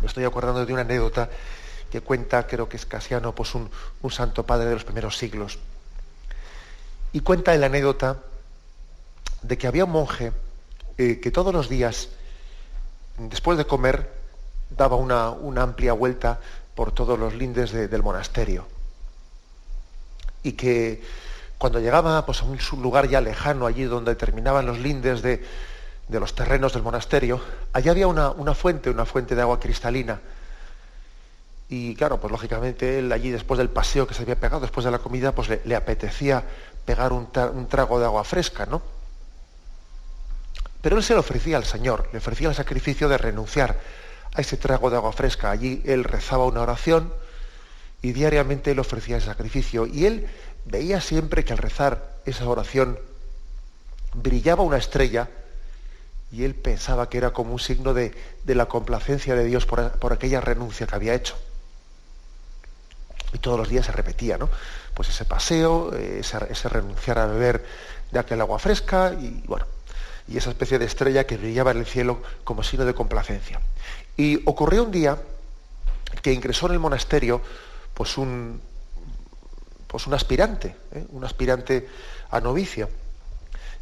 me 0.01 0.07
estoy 0.07 0.25
acordando 0.25 0.65
de 0.65 0.73
una 0.73 0.81
anécdota 0.81 1.29
que 1.89 2.01
cuenta, 2.01 2.45
creo 2.47 2.67
que 2.67 2.75
es 2.75 2.85
Casiano, 2.85 3.33
pues 3.33 3.55
un, 3.55 3.69
santo 4.11 4.45
padre 4.45 4.67
de 4.67 4.73
los 4.73 4.83
primeros 4.83 5.17
siglos. 5.17 5.59
Y 7.13 7.21
cuenta 7.21 7.55
la 7.55 7.67
anécdota 7.67 8.17
de 9.41 9.57
que 9.57 9.67
había 9.67 9.85
un 9.85 9.91
monje 9.91 10.33
eh, 10.97 11.19
que 11.19 11.31
todos 11.31 11.53
los 11.53 11.69
días, 11.69 12.09
después 13.17 13.57
de 13.57 13.65
comer, 13.65 14.11
daba 14.69 14.95
una, 14.95 15.61
amplia 15.61 15.93
vuelta 15.93 16.39
por 16.75 16.91
todos 16.91 17.17
los 17.17 17.33
lindes 17.33 17.71
del 17.71 18.03
monasterio. 18.03 18.67
Y 20.43 20.53
que 20.53 21.01
cuando 21.57 21.79
llegaba 21.79 22.25
pues, 22.25 22.41
a 22.41 22.45
un 22.45 22.59
lugar 22.81 23.07
ya 23.07 23.21
lejano, 23.21 23.65
allí 23.65 23.83
donde 23.83 24.15
terminaban 24.15 24.65
los 24.65 24.79
lindes 24.79 25.21
de, 25.21 25.43
los 26.09 26.35
terrenos 26.35 26.73
del 26.73 26.83
monasterio, 26.83 27.41
allí 27.73 27.89
había 27.89 28.07
una, 28.07 28.33
fuente, 28.53 28.89
una 28.89 29.05
fuente 29.05 29.35
de 29.35 29.41
agua 29.41 29.59
cristalina. 29.59 30.19
Y 31.69 31.95
claro, 31.95 32.19
pues 32.19 32.31
lógicamente 32.31 32.99
él 32.99 33.11
allí 33.11 33.29
después 33.29 33.57
del 33.57 33.69
paseo 33.69 34.07
que 34.07 34.13
se 34.13 34.21
había 34.21 34.39
pegado, 34.39 34.61
después 34.61 34.85
de 34.85 34.91
la 34.91 34.99
comida, 34.99 35.33
pues 35.33 35.49
le, 35.65 35.75
apetecía 35.75 36.43
pegar 36.85 37.11
un, 37.11 37.27
trago 37.67 37.99
de 37.99 38.05
agua 38.05 38.23
fresca, 38.23 38.65
¿no? 38.65 38.81
Pero 40.81 40.97
él 40.97 41.03
se 41.03 41.13
lo 41.13 41.21
ofrecía 41.21 41.57
al 41.57 41.65
Señor, 41.65 42.09
le 42.11 42.19
ofrecía 42.19 42.49
el 42.49 42.55
sacrificio 42.55 43.09
de 43.09 43.17
renunciar 43.17 43.79
a 44.33 44.41
ese 44.41 44.57
trago 44.57 44.89
de 44.89 44.97
agua 44.97 45.11
fresca. 45.11 45.51
Allí 45.51 45.81
él 45.85 46.03
rezaba 46.03 46.45
una 46.45 46.61
oración 46.61 47.13
y 48.01 48.13
diariamente 48.13 48.71
él 48.71 48.79
ofrecía 48.79 49.15
el 49.15 49.21
sacrificio. 49.21 49.87
Y 49.87 50.05
él 50.05 50.27
veía 50.65 51.01
siempre 51.01 51.43
que 51.43 51.53
al 51.53 51.59
rezar 51.59 52.17
esa 52.25 52.47
oración 52.47 52.99
brillaba 54.13 54.63
una 54.63 54.77
estrella 54.77 55.29
y 56.31 56.43
él 56.43 56.55
pensaba 56.55 57.09
que 57.09 57.17
era 57.17 57.31
como 57.31 57.53
un 57.53 57.59
signo 57.59 57.93
de, 57.93 58.13
la 58.45 58.65
complacencia 58.67 59.35
de 59.35 59.45
Dios 59.45 59.65
por, 59.65 60.13
aquella 60.13 60.41
renuncia 60.41 60.85
que 60.85 60.95
había 60.95 61.13
hecho. 61.13 61.35
Y 63.33 63.39
todos 63.39 63.57
los 63.57 63.69
días 63.69 63.85
se 63.85 63.91
repetía, 63.91 64.37
¿no? 64.37 64.49
Pues 64.93 65.09
ese 65.09 65.25
paseo, 65.25 65.93
ese, 65.93 66.69
renunciar 66.69 67.19
a 67.19 67.27
beber 67.27 67.65
de 68.11 68.19
aquel 68.19 68.41
agua 68.41 68.59
fresca 68.59 69.13
y 69.13 69.43
bueno, 69.45 69.65
y 70.27 70.37
esa 70.37 70.49
especie 70.49 70.79
de 70.79 70.85
estrella 70.85 71.25
que 71.25 71.37
brillaba 71.37 71.71
en 71.71 71.77
el 71.77 71.85
cielo 71.85 72.21
como 72.43 72.63
signo 72.63 72.85
de 72.85 72.93
complacencia. 72.93 73.61
Y 74.17 74.41
ocurrió 74.45 74.83
un 74.83 74.91
día 74.91 75.17
que 76.21 76.33
ingresó 76.33 76.67
en 76.67 76.73
el 76.73 76.79
monasterio 76.79 77.41
pues 77.93 78.17
un, 78.17 78.61
pues 79.87 80.07
un 80.07 80.13
aspirante, 80.13 80.75
¿eh? 80.93 81.05
un 81.09 81.23
aspirante 81.23 81.87
a 82.29 82.39
novicio. 82.39 82.89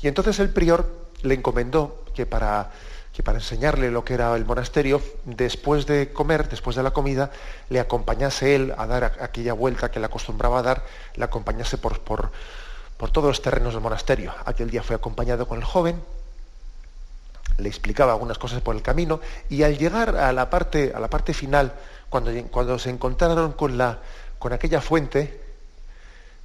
Y 0.01 0.07
entonces 0.07 0.39
el 0.39 0.49
prior 0.49 0.87
le 1.23 1.33
encomendó 1.33 2.05
que 2.13 2.25
para, 2.25 2.71
que 3.11 3.23
para 3.23 3.39
enseñarle 3.39 3.91
lo 3.91 4.05
que 4.05 4.13
era 4.13 4.35
el 4.35 4.45
monasterio, 4.45 5.01
después 5.25 5.85
de 5.85 6.13
comer, 6.13 6.47
después 6.47 6.75
de 6.75 6.83
la 6.83 6.91
comida, 6.91 7.31
le 7.69 7.79
acompañase 7.79 8.55
él 8.55 8.73
a 8.77 8.85
dar 8.85 9.17
aquella 9.19 9.53
vuelta 9.53 9.89
que 9.89 9.99
le 9.99 10.05
acostumbraba 10.05 10.59
a 10.59 10.63
dar, 10.63 10.85
le 11.15 11.25
acompañase 11.25 11.77
por, 11.77 11.99
por, 12.01 12.31
por 12.97 13.09
todos 13.11 13.27
los 13.27 13.41
terrenos 13.41 13.73
del 13.73 13.81
monasterio. 13.81 14.33
Aquel 14.45 14.69
día 14.69 14.83
fue 14.83 14.95
acompañado 14.95 15.47
con 15.47 15.57
el 15.57 15.63
joven, 15.63 16.01
le 17.57 17.69
explicaba 17.69 18.13
algunas 18.13 18.37
cosas 18.37 18.61
por 18.61 18.75
el 18.75 18.81
camino, 18.81 19.19
y 19.49 19.63
al 19.63 19.77
llegar 19.77 20.15
a 20.15 20.31
la 20.33 20.49
parte, 20.49 20.93
a 20.95 20.99
la 20.99 21.09
parte 21.09 21.33
final, 21.33 21.73
cuando, 22.09 22.31
cuando 22.51 22.79
se 22.79 22.89
encontraron 22.89 23.53
con, 23.53 23.77
la, 23.77 23.99
con 24.39 24.53
aquella 24.53 24.81
fuente, 24.81 25.41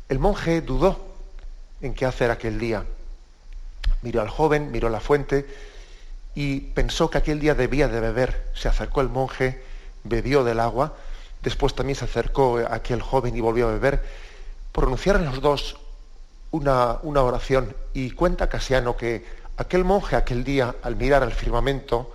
el 0.08 0.18
monje 0.18 0.60
dudó 0.60 0.98
en 1.80 1.94
qué 1.94 2.06
hacer 2.06 2.30
aquel 2.30 2.58
día. 2.58 2.84
Miró 4.02 4.20
al 4.22 4.28
joven, 4.28 4.70
miró 4.70 4.88
la 4.88 5.00
fuente 5.00 5.46
y 6.34 6.60
pensó 6.60 7.10
que 7.10 7.18
aquel 7.18 7.40
día 7.40 7.54
debía 7.54 7.88
de 7.88 8.00
beber. 8.00 8.50
Se 8.54 8.68
acercó 8.68 9.00
el 9.00 9.08
monje, 9.08 9.62
bebió 10.04 10.44
del 10.44 10.60
agua, 10.60 10.94
después 11.42 11.74
también 11.74 11.96
se 11.96 12.04
acercó 12.04 12.58
aquel 12.70 13.02
joven 13.02 13.36
y 13.36 13.40
volvió 13.40 13.68
a 13.68 13.72
beber. 13.72 14.02
Pronunciaron 14.72 15.24
los 15.24 15.40
dos 15.40 15.76
una, 16.50 16.98
una 17.02 17.22
oración 17.22 17.74
y 17.94 18.10
cuenta 18.12 18.48
Casiano 18.48 18.96
que 18.96 19.24
aquel 19.60 19.84
monje 19.84 20.16
aquel 20.16 20.44
día, 20.44 20.74
al 20.82 20.96
mirar 20.96 21.22
al 21.22 21.32
firmamento, 21.32 22.12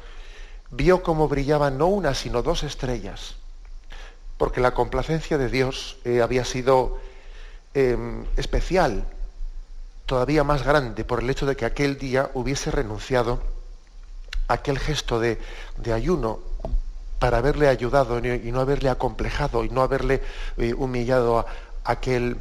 vio 0.72 1.04
cómo 1.04 1.28
brillaban 1.28 1.78
no 1.78 1.88
una, 1.88 2.14
sino 2.14 2.42
dos 2.42 2.64
estrellas, 2.64 3.36
porque 4.38 4.62
la 4.62 4.74
complacencia 4.74 5.38
de 5.38 5.50
Dios 5.50 5.98
eh, 6.04 6.22
había 6.22 6.44
sido 6.44 7.00
Em, 7.76 8.24
especial, 8.38 9.06
todavía 10.06 10.46
más 10.46 10.64
grande, 10.64 11.04
por 11.04 11.20
el 11.22 11.30
hecho 11.30 11.46
de 11.46 11.58
que 11.58 11.66
aquel 11.66 11.98
día 11.98 12.32
hubiese 12.34 12.72
renunciado 12.72 13.42
a 14.48 14.54
aquel 14.54 14.80
gesto 14.80 15.20
de, 15.20 15.38
ayuno 15.94 16.40
para 17.20 17.40
haberle 17.40 17.68
ayudado 17.68 18.20
y 18.20 18.50
no 18.54 18.62
haberle 18.62 18.88
acomplejado 18.88 19.66
y 19.66 19.70
no 19.70 19.82
haberle 19.82 20.22
eh, 20.56 20.74
humillado 20.74 21.40
a 21.40 21.48
aquel, 21.84 22.38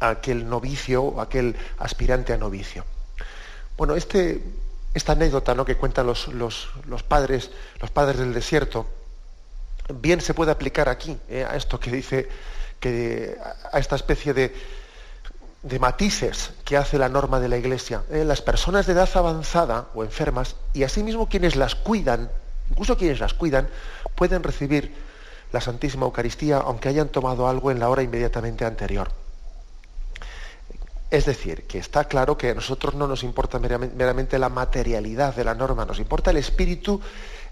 aquel 0.00 0.48
novicio, 0.48 1.20
aquel 1.20 1.54
aspirante 1.78 2.32
a 2.32 2.36
novicio. 2.36 2.84
Bueno, 3.76 3.94
este, 3.96 4.42
esta 4.94 5.12
anécdota 5.12 5.54
¿no? 5.54 5.64
que 5.64 5.76
cuentan 5.76 6.06
los, 6.06 6.28
los, 6.28 6.68
padres, 7.06 7.50
los 7.80 7.90
padres 7.90 8.18
del 8.18 8.32
desierto, 8.32 8.86
bien 9.92 10.20
se 10.20 10.34
puede 10.34 10.52
aplicar 10.52 10.88
aquí, 10.88 11.18
eh, 11.28 11.44
a 11.48 11.56
esto 11.56 11.78
que 11.80 11.90
dice 11.90 12.28
a 13.72 13.78
esta 13.78 13.96
especie 13.96 14.34
de, 14.34 14.54
matices 15.80 16.52
que 16.64 16.76
hace 16.76 16.98
la 16.98 17.08
norma 17.08 17.40
de 17.40 17.48
la 17.48 17.56
Iglesia. 17.56 18.02
¿eh? 18.10 18.24
Las 18.24 18.42
personas 18.42 18.86
de 18.86 18.92
edad 18.92 19.08
avanzada 19.14 19.86
o 19.94 20.04
enfermas, 20.04 20.56
y 20.74 20.82
asimismo 20.82 21.28
quienes 21.28 21.56
las 21.56 21.74
cuidan, 21.74 22.30
incluso 22.70 22.98
quienes 22.98 23.20
las 23.20 23.32
cuidan, 23.32 23.68
pueden 24.14 24.42
recibir 24.42 24.94
la 25.52 25.60
Santísima 25.60 26.04
Eucaristía 26.04 26.58
aunque 26.58 26.88
hayan 26.88 27.08
tomado 27.08 27.48
algo 27.48 27.70
en 27.70 27.78
la 27.78 27.88
hora 27.88 28.02
inmediatamente 28.02 28.64
anterior. 28.64 29.10
Es 31.14 31.26
decir, 31.26 31.62
que 31.68 31.78
está 31.78 32.08
claro 32.08 32.36
que 32.36 32.50
a 32.50 32.54
nosotros 32.54 32.96
no 32.96 33.06
nos 33.06 33.22
importa 33.22 33.60
meramente 33.60 34.36
la 34.36 34.48
materialidad 34.48 35.32
de 35.32 35.44
la 35.44 35.54
norma, 35.54 35.84
nos 35.84 36.00
importa 36.00 36.32
el 36.32 36.38
espíritu, 36.38 37.00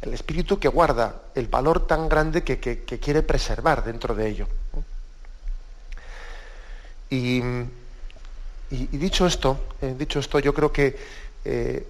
el 0.00 0.12
espíritu 0.12 0.58
que 0.58 0.66
guarda 0.66 1.22
el 1.36 1.46
valor 1.46 1.86
tan 1.86 2.08
grande 2.08 2.42
que, 2.42 2.58
quiere 2.58 3.22
preservar 3.22 3.84
dentro 3.84 4.16
de 4.16 4.28
ello. 4.28 4.48
Y, 7.08 7.40
dicho, 8.68 9.28
esto, 9.28 9.60
eh, 9.80 9.94
dicho 9.96 10.18
esto, 10.18 10.40
yo 10.40 10.52
creo 10.52 10.72
que 10.72 10.98
eh, 11.44 11.86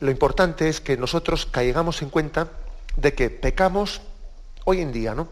lo 0.00 0.10
importante 0.10 0.68
es 0.68 0.80
que 0.80 0.96
nosotros 0.96 1.46
caigamos 1.46 2.02
en 2.02 2.10
cuenta 2.10 2.48
de 2.96 3.14
que 3.14 3.30
pecamos 3.30 4.00
hoy 4.64 4.80
en 4.80 4.90
día, 4.90 5.14
¿no? 5.14 5.28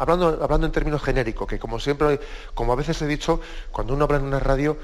Hablando, 0.00 0.38
hablando 0.42 0.66
en 0.66 0.72
términos 0.72 1.02
genéricos, 1.02 1.46
que 1.46 1.58
como 1.58 1.78
siempre, 1.78 2.20
como 2.54 2.72
a 2.72 2.76
veces 2.76 3.00
he 3.02 3.06
dicho, 3.06 3.40
cuando 3.70 3.92
uno 3.92 4.04
habla 4.04 4.16
en 4.16 4.24
una 4.24 4.40
radio, 4.40 4.78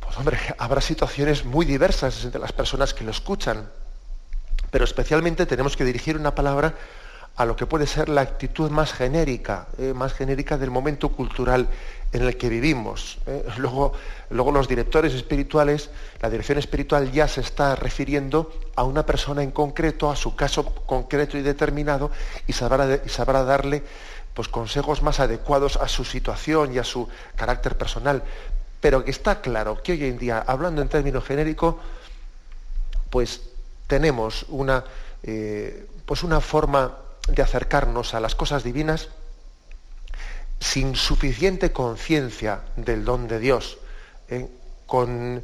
pues 0.00 0.16
hombre, 0.18 0.38
habrá 0.58 0.80
situaciones 0.80 1.44
muy 1.44 1.64
diversas 1.64 2.24
entre 2.24 2.40
las 2.40 2.52
personas 2.52 2.92
que 2.92 3.04
lo 3.04 3.10
escuchan, 3.10 3.68
pero 4.70 4.84
especialmente 4.84 5.46
tenemos 5.46 5.76
que 5.76 5.84
dirigir 5.84 6.16
una 6.16 6.34
palabra 6.34 6.74
a 7.36 7.44
lo 7.44 7.56
que 7.56 7.66
puede 7.66 7.86
ser 7.86 8.08
la 8.08 8.20
actitud 8.20 8.70
más 8.70 8.92
genérica, 8.92 9.66
eh, 9.78 9.92
más 9.92 10.12
genérica 10.12 10.56
del 10.56 10.70
momento 10.70 11.08
cultural 11.08 11.68
en 12.12 12.22
el 12.22 12.36
que 12.36 12.48
vivimos. 12.48 13.18
Eh. 13.26 13.44
Luego, 13.58 13.92
luego 14.30 14.52
los 14.52 14.68
directores 14.68 15.14
espirituales, 15.14 15.90
la 16.20 16.30
dirección 16.30 16.58
espiritual 16.58 17.10
ya 17.10 17.26
se 17.26 17.40
está 17.40 17.74
refiriendo 17.74 18.52
a 18.76 18.84
una 18.84 19.04
persona 19.04 19.42
en 19.42 19.50
concreto, 19.50 20.10
a 20.10 20.16
su 20.16 20.36
caso 20.36 20.64
concreto 20.64 21.36
y 21.36 21.42
determinado, 21.42 22.10
y 22.46 22.52
sabrá, 22.52 23.00
y 23.04 23.08
sabrá 23.08 23.42
darle 23.42 23.82
pues, 24.34 24.48
consejos 24.48 25.02
más 25.02 25.20
adecuados 25.20 25.76
a 25.76 25.88
su 25.88 26.04
situación 26.04 26.74
y 26.74 26.78
a 26.78 26.84
su 26.84 27.08
carácter 27.36 27.78
personal. 27.78 28.22
Pero 28.80 29.04
que 29.04 29.12
está 29.12 29.40
claro 29.40 29.82
que 29.82 29.92
hoy 29.92 30.04
en 30.04 30.18
día, 30.18 30.44
hablando 30.46 30.82
en 30.82 30.88
términos 30.88 31.24
genéricos, 31.24 31.76
pues 33.10 33.40
tenemos 33.86 34.44
una, 34.48 34.84
eh, 35.22 35.86
pues 36.04 36.22
una 36.22 36.40
forma 36.40 36.98
de 37.28 37.42
acercarnos 37.42 38.12
a 38.12 38.20
las 38.20 38.34
cosas 38.34 38.64
divinas 38.64 39.08
sin 40.60 40.96
suficiente 40.96 41.72
conciencia 41.72 42.62
del 42.76 43.04
don 43.04 43.28
de 43.28 43.38
Dios, 43.38 43.78
¿eh? 44.28 44.48
con, 44.86 45.42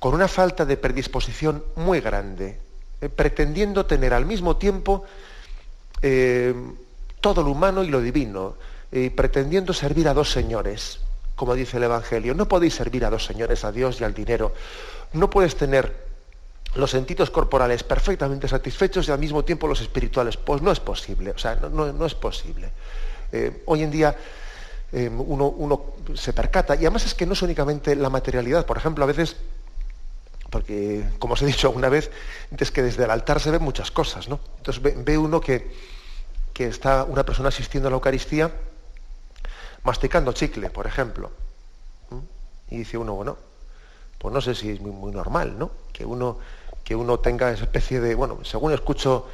una 0.00 0.28
falta 0.28 0.64
de 0.64 0.76
predisposición 0.76 1.64
muy 1.76 2.00
grande, 2.00 2.58
¿eh? 3.00 3.08
pretendiendo 3.08 3.86
tener 3.86 4.14
al 4.14 4.26
mismo 4.26 4.56
tiempo 4.56 5.04
todo 7.22 7.42
lo 7.42 7.52
humano 7.52 7.82
y 7.82 7.88
lo 7.88 8.02
divino, 8.02 8.56
pretendiendo 9.16 9.72
servir 9.72 10.06
a 10.08 10.12
dos 10.12 10.30
señores, 10.30 11.00
como 11.34 11.54
dice 11.54 11.78
el 11.78 11.84
Evangelio. 11.84 12.34
No 12.34 12.46
podéis 12.46 12.74
servir 12.74 13.06
a 13.06 13.10
dos 13.10 13.24
señores, 13.24 13.64
a 13.64 13.72
Dios 13.72 13.98
y 14.02 14.04
al 14.04 14.12
dinero. 14.12 14.52
No 15.14 15.30
puedes 15.30 15.56
tener 15.56 16.12
los 16.74 16.90
sentidos 16.90 17.30
corporales 17.30 17.82
perfectamente 17.82 18.48
satisfechos 18.48 19.08
y 19.08 19.10
al 19.10 19.18
mismo 19.18 19.44
tiempo 19.44 19.66
los 19.66 19.80
espirituales. 19.80 20.36
Pues 20.36 20.62
no 20.62 20.72
es 20.72 20.80
posible, 20.80 21.30
o 21.30 21.38
sea, 21.38 21.56
no, 21.56 22.06
es 22.06 22.14
posible. 22.14 22.70
Eh, 23.30 23.62
hoy 23.66 23.82
en 23.82 23.90
día 23.90 24.16
eh, 24.92 25.08
uno, 25.08 25.48
uno, 25.48 25.84
se 26.14 26.32
percata, 26.32 26.74
y 26.74 26.80
además 26.80 27.06
es 27.06 27.14
que 27.14 27.26
no 27.26 27.32
es 27.32 27.42
únicamente 27.42 27.96
la 27.96 28.10
materialidad, 28.10 28.66
por 28.66 28.76
ejemplo, 28.76 29.04
a 29.04 29.06
veces, 29.06 29.36
porque 30.50 31.04
como 31.18 31.34
os 31.34 31.42
he 31.42 31.46
dicho 31.46 31.68
alguna 31.68 31.88
vez, 31.88 32.10
es 32.56 32.70
que 32.70 32.82
desde 32.82 33.04
el 33.04 33.10
altar 33.10 33.40
se 33.40 33.50
ven 33.50 33.62
muchas 33.62 33.90
cosas, 33.90 34.28
¿no? 34.28 34.40
Entonces 34.58 34.82
ve, 34.82 35.18
uno 35.18 35.40
que, 35.40 35.70
está 36.64 37.04
una 37.04 37.24
persona 37.24 37.48
asistiendo 37.48 37.88
a 37.88 37.90
la 37.90 37.96
Eucaristía 37.96 38.50
masticando 39.84 40.32
chicle, 40.32 40.70
por 40.70 40.86
ejemplo. 40.86 41.30
Y 42.70 42.78
dice 42.78 42.96
uno, 42.96 43.14
bueno, 43.14 43.36
pues 44.18 44.32
no 44.32 44.40
sé 44.40 44.54
si 44.54 44.70
es 44.70 44.80
muy, 44.80 45.12
normal, 45.12 45.58
¿no? 45.58 45.70
Que 45.92 46.04
uno 46.04 46.38
que 46.84 46.96
uno 46.96 47.20
tenga 47.20 47.52
esa 47.52 47.64
especie 47.64 48.00
de, 48.00 48.14
bueno, 48.14 48.40
según 48.42 48.72
escucho, 48.72 49.26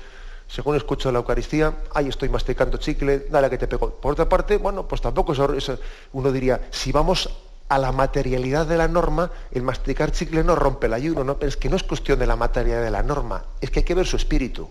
según 0.48 0.76
escucho 0.76 1.10
la 1.10 1.18
Eucaristía, 1.18 1.74
ahí 1.94 2.08
estoy 2.08 2.28
masticando 2.28 2.76
chicle, 2.78 3.26
dale 3.30 3.48
que 3.48 3.58
te 3.58 3.66
pego. 3.66 3.90
Por 3.90 4.12
otra 4.12 4.28
parte, 4.28 4.58
bueno, 4.58 4.86
pues 4.86 5.00
tampoco 5.00 5.32
eso, 5.32 5.78
uno 6.12 6.32
diría, 6.32 6.68
si 6.70 6.92
vamos 6.92 7.30
a 7.68 7.78
la 7.78 7.92
materialidad 7.92 8.66
de 8.66 8.76
la 8.76 8.88
norma, 8.88 9.30
el 9.50 9.62
masticar 9.62 10.12
chicle 10.12 10.44
no 10.44 10.56
rompe 10.56 10.86
el 10.86 10.94
ayuno, 10.94 11.24
¿no? 11.24 11.38
Pero 11.38 11.48
es 11.48 11.56
que 11.56 11.68
no 11.68 11.76
es 11.76 11.82
cuestión 11.82 12.18
de 12.18 12.26
la 12.26 12.36
materialidad 12.36 12.82
de 12.82 12.90
la 12.90 13.02
norma, 13.02 13.44
es 13.60 13.70
que 13.70 13.80
hay 13.80 13.84
que 13.84 13.94
ver 13.94 14.06
su 14.06 14.16
espíritu. 14.16 14.68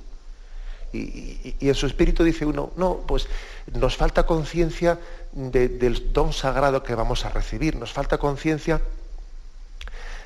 Y, 0.94 1.56
en 1.60 1.76
su 1.76 1.86
espíritu 1.86 2.24
dice 2.24 2.46
uno, 2.46 2.72
no, 2.78 2.98
pues 3.06 3.28
nos 3.74 3.98
falta 3.98 4.26
conciencia 4.26 5.00
del 5.34 6.14
don 6.14 6.34
sagrado 6.34 6.84
que 6.84 6.96
vamos 6.96 7.26
a 7.26 7.30
recibir, 7.30 7.76
nos 7.76 7.92
falta 7.92 8.18
conciencia 8.18 8.82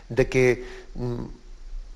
de 0.09 0.29
que 0.29 0.65
mm, 0.95 1.25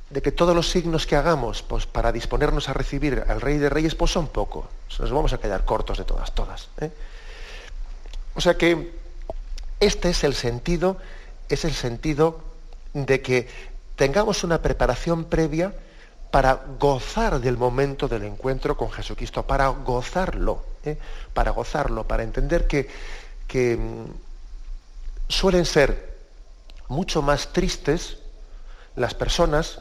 de 0.10 0.22
que 0.22 0.32
todos 0.32 0.56
los 0.56 0.70
signos 0.70 1.08
que 1.08 1.16
hagamos 1.16 1.64
pues, 1.64 1.86
para 1.86 2.12
disponernos 2.12 2.70
a 2.70 2.74
recibir 2.74 3.24
al 3.28 3.42
Rey 3.42 3.58
de 3.58 3.70
Reyes 3.70 3.96
pues 3.96 4.12
son 4.12 4.28
pocos. 4.28 4.66
Nos 5.00 5.12
vamos 5.12 5.34
a 5.34 5.40
quedar 5.40 5.66
cortos 5.66 5.98
de 5.98 6.04
todas, 6.04 6.34
todas. 6.34 6.70
¿eh? 6.80 6.92
O 8.36 8.42
sea 8.42 8.56
que 8.56 8.94
este 9.80 10.10
es 10.10 10.24
el 10.24 10.36
sentido, 10.36 10.98
es 11.50 11.66
el 11.66 11.74
sentido 11.74 12.40
de 12.94 13.22
que 13.22 13.48
tengamos 13.96 14.44
una 14.44 14.62
preparación 14.62 15.26
previa 15.26 15.74
para 16.36 16.66
gozar 16.78 17.40
del 17.40 17.56
momento 17.56 18.10
del 18.10 18.26
encuentro 18.26 18.76
con 18.76 18.92
Jesucristo, 18.92 19.44
para 19.44 19.70
gozarlo, 19.70 20.66
¿eh? 20.84 20.98
para 21.34 21.52
gozarlo, 21.52 22.06
para 22.06 22.24
entender 22.24 22.68
que, 22.68 22.90
que 23.48 23.78
mm, 23.78 24.06
suelen 25.30 25.64
ser 25.64 26.18
mucho 26.90 27.22
más 27.22 27.54
tristes 27.54 28.18
las 28.98 29.14
personas 29.14 29.80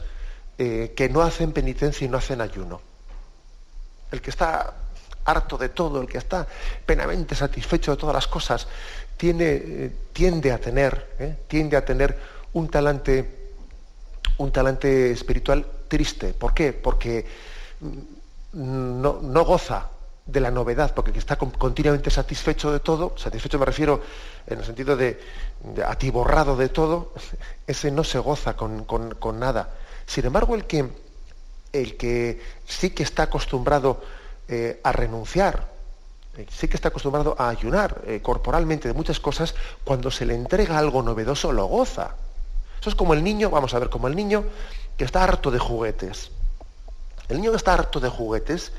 eh, 0.57 0.93
que 0.95 1.09
no 1.09 1.23
hacen 1.23 1.51
penitencia 1.51 2.05
y 2.05 2.07
no 2.07 2.19
hacen 2.19 2.39
ayuno. 2.39 2.79
El 4.09 4.21
que 4.21 4.29
está 4.29 4.75
harto 5.25 5.57
de 5.57 5.67
todo, 5.67 5.99
el 5.99 6.07
que 6.07 6.19
está 6.19 6.47
plenamente 6.85 7.35
satisfecho 7.35 7.91
de 7.91 7.97
todas 7.97 8.15
las 8.15 8.27
cosas, 8.27 8.65
tiene, 9.17 9.43
eh, 9.45 9.95
tiende 10.13 10.53
a 10.53 10.57
tener, 10.57 11.35
tiende 11.49 11.75
a 11.75 11.83
tener 11.83 12.17
un 12.53 12.69
talante, 12.69 13.44
un 14.37 14.51
talante 14.51 15.11
espiritual 15.11 15.65
triste. 15.87 16.33
¿Por 16.33 16.53
qué? 16.53 16.73
Porque 16.73 17.25
mm, 17.79 19.01
no, 19.01 19.45
goza 19.45 19.89
de 20.25 20.39
la 20.39 20.49
novedad, 20.49 20.93
porque 20.93 21.11
el 21.11 21.13
que 21.13 21.19
está 21.19 21.35
continuamente 21.35 22.09
satisfecho 22.09 22.71
de 22.71 22.79
todo, 22.79 23.15
satisfecho 23.17 23.59
me 23.59 23.65
refiero 23.65 24.01
en 24.47 24.57
el 24.59 24.65
sentido 24.65 24.97
de, 24.97 25.19
atiborrado 25.85 26.55
de 26.55 26.69
todo, 26.69 27.13
ese 27.67 27.91
no 27.91 28.03
se 28.03 28.19
goza 28.19 28.55
con 28.55 29.39
nada. 29.39 29.69
Sin 30.05 30.25
embargo, 30.25 30.55
el 30.55 30.65
que, 30.65 30.89
el 31.73 31.97
que 31.97 32.41
sí 32.65 32.91
que 32.91 33.03
está 33.03 33.23
acostumbrado 33.23 34.01
eh, 34.47 34.79
a 34.83 34.91
renunciar, 34.91 35.67
eh, 36.37 36.45
sí 36.49 36.67
que 36.67 36.75
está 36.75 36.89
acostumbrado 36.89 37.35
a 37.39 37.49
ayunar 37.49 38.01
eh, 38.05 38.21
corporalmente 38.21 38.87
de 38.87 38.93
muchas 38.93 39.19
cosas, 39.19 39.55
cuando 39.83 40.11
se 40.11 40.25
le 40.25 40.35
entrega 40.35 40.77
algo 40.77 41.01
novedoso 41.01 41.51
lo 41.51 41.65
goza. 41.65 42.15
Eso 42.79 42.89
es 42.89 42.95
como 42.95 43.13
el 43.13 43.23
niño, 43.23 43.49
vamos 43.49 43.73
a 43.73 43.79
ver, 43.79 43.89
como 43.89 44.07
el 44.07 44.15
niño 44.15 44.43
que 44.97 45.03
está 45.03 45.23
harto 45.23 45.51
de 45.51 45.59
juguetes. 45.59 46.31
El 47.29 47.37
niño 47.37 47.51
que 47.51 47.57
está 47.57 47.73
harto 47.73 47.99
de 47.99 48.09
juguetes, 48.09 48.71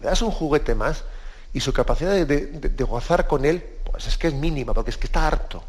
le 0.00 0.06
das 0.06 0.22
un 0.22 0.30
juguete 0.30 0.74
más 0.74 1.04
y 1.52 1.60
su 1.60 1.72
capacidad 1.72 2.12
de 2.26 2.84
gozar 2.84 3.26
con 3.28 3.44
él, 3.44 3.64
pues 3.84 4.06
es 4.08 4.18
que 4.18 4.26
es 4.26 4.34
mínima, 4.34 4.74
porque 4.74 4.90
es 4.90 4.96
que 4.96 5.06
está 5.06 5.26
harto. 5.26 5.62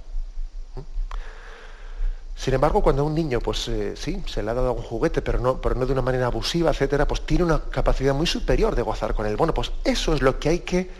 Sin 2.35 2.53
embargo, 2.53 2.83
cuando 2.83 3.01
a 3.01 3.05
un 3.05 3.15
niño, 3.15 3.39
pues 3.39 3.67
eh, 3.69 3.93
sí, 3.95 4.21
se 4.27 4.43
le 4.43 4.51
ha 4.51 4.53
dado 4.53 4.73
un 4.73 4.83
juguete, 4.83 5.21
pero 5.21 5.39
no, 5.39 5.61
pero 5.61 5.75
no 5.75 5.85
de 5.85 5.93
una 5.93 6.01
manera 6.01 6.25
abusiva, 6.27 6.71
etcétera, 6.71 7.07
pues 7.07 7.25
tiene 7.25 7.45
una 7.45 7.61
capacidad 7.69 8.13
muy 8.13 8.27
superior 8.27 8.75
de 8.75 8.81
gozar 8.81 9.13
con 9.13 9.25
él. 9.25 9.37
Bueno, 9.37 9.53
pues 9.53 9.71
eso 9.85 10.13
es 10.13 10.21
lo 10.21 10.37
que 10.37 10.49
hay 10.49 10.59
que, 10.59 10.91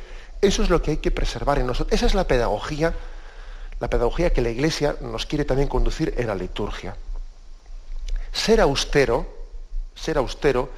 eso 0.41 0.63
es 0.63 0.69
lo 0.69 0.81
que 0.81 0.91
hay 0.91 0.97
que 0.97 1.11
preservar 1.11 1.59
en 1.59 1.67
nosotros. 1.67 1.93
Esa 1.93 2.05
es 2.05 2.15
la 2.15 2.25
pedagogía, 2.25 2.93
la 3.79 3.89
pedagogía 3.89 4.31
que 4.31 4.41
la 4.41 4.49
Iglesia 4.49 4.95
nos 5.01 5.25
quiere 5.25 5.45
también 5.45 5.67
conducir 5.67 6.13
en 6.17 6.27
la 6.27 6.35
liturgia. 6.35 6.95
Ser 8.31 8.61
austero, 8.61 9.25
ser 9.95 10.17
austero, 10.17 10.69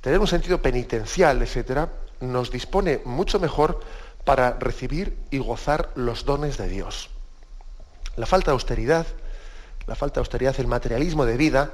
tener 0.00 0.18
un 0.18 0.26
sentido 0.26 0.60
penitencial, 0.60 1.40
etcétera, 1.42 1.90
nos 2.20 2.50
dispone 2.50 3.00
mucho 3.04 3.38
mejor 3.38 3.80
para 4.24 4.58
recibir 4.58 5.16
y 5.30 5.38
gozar 5.38 5.90
los 5.94 6.24
dones 6.24 6.56
de 6.58 6.68
Dios. 6.68 7.10
La 8.16 8.26
falta 8.26 8.50
de 8.50 8.54
austeridad, 8.54 9.06
la 9.86 9.94
falta 9.94 10.14
de 10.14 10.20
austeridad, 10.20 10.54
el 10.58 10.66
materialismo 10.66 11.24
de 11.24 11.36
vida, 11.36 11.72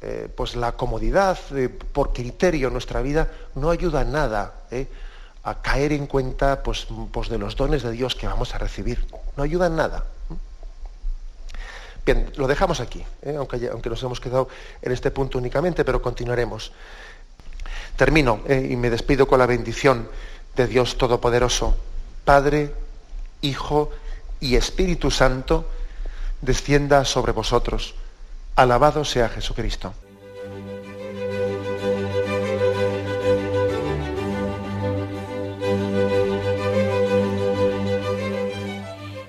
eh, 0.00 0.28
pues 0.34 0.54
la 0.54 0.72
comodidad 0.72 1.38
eh, 1.56 1.68
por 1.68 2.12
criterio 2.12 2.68
en 2.68 2.74
nuestra 2.74 3.00
vida 3.02 3.32
no 3.56 3.70
ayuda 3.70 4.02
en 4.02 4.12
nada 4.12 4.62
eh, 4.70 4.86
a 5.50 5.62
caer 5.62 5.92
en 5.92 6.06
cuenta 6.06 6.62
pues, 6.62 6.86
pues, 7.12 7.28
de 7.28 7.38
los 7.38 7.56
dones 7.56 7.82
de 7.82 7.92
Dios 7.92 8.14
que 8.14 8.26
vamos 8.26 8.54
a 8.54 8.58
recibir. 8.58 9.06
No 9.36 9.42
ayuda 9.42 9.66
en 9.66 9.76
nada. 9.76 10.04
Bien, 12.04 12.30
lo 12.36 12.46
dejamos 12.46 12.80
aquí, 12.80 13.04
aunque, 13.36 13.68
aunque 13.68 13.90
nos 13.90 14.02
hemos 14.02 14.18
quedado 14.18 14.48
en 14.80 14.92
este 14.92 15.10
punto 15.10 15.38
únicamente, 15.38 15.84
pero 15.84 16.00
continuaremos. 16.00 16.72
Termino 17.96 18.40
y 18.48 18.76
me 18.76 18.88
despido 18.88 19.26
con 19.28 19.38
la 19.38 19.46
bendición 19.46 20.08
de 20.56 20.66
Dios 20.66 20.96
Todopoderoso, 20.96 21.76
Padre, 22.24 22.72
Hijo 23.42 23.90
y 24.40 24.56
Espíritu 24.56 25.10
Santo, 25.10 25.68
descienda 26.40 27.04
sobre 27.04 27.32
vosotros. 27.32 27.94
Alabado 28.56 29.04
sea 29.04 29.28
Jesucristo. 29.28 29.92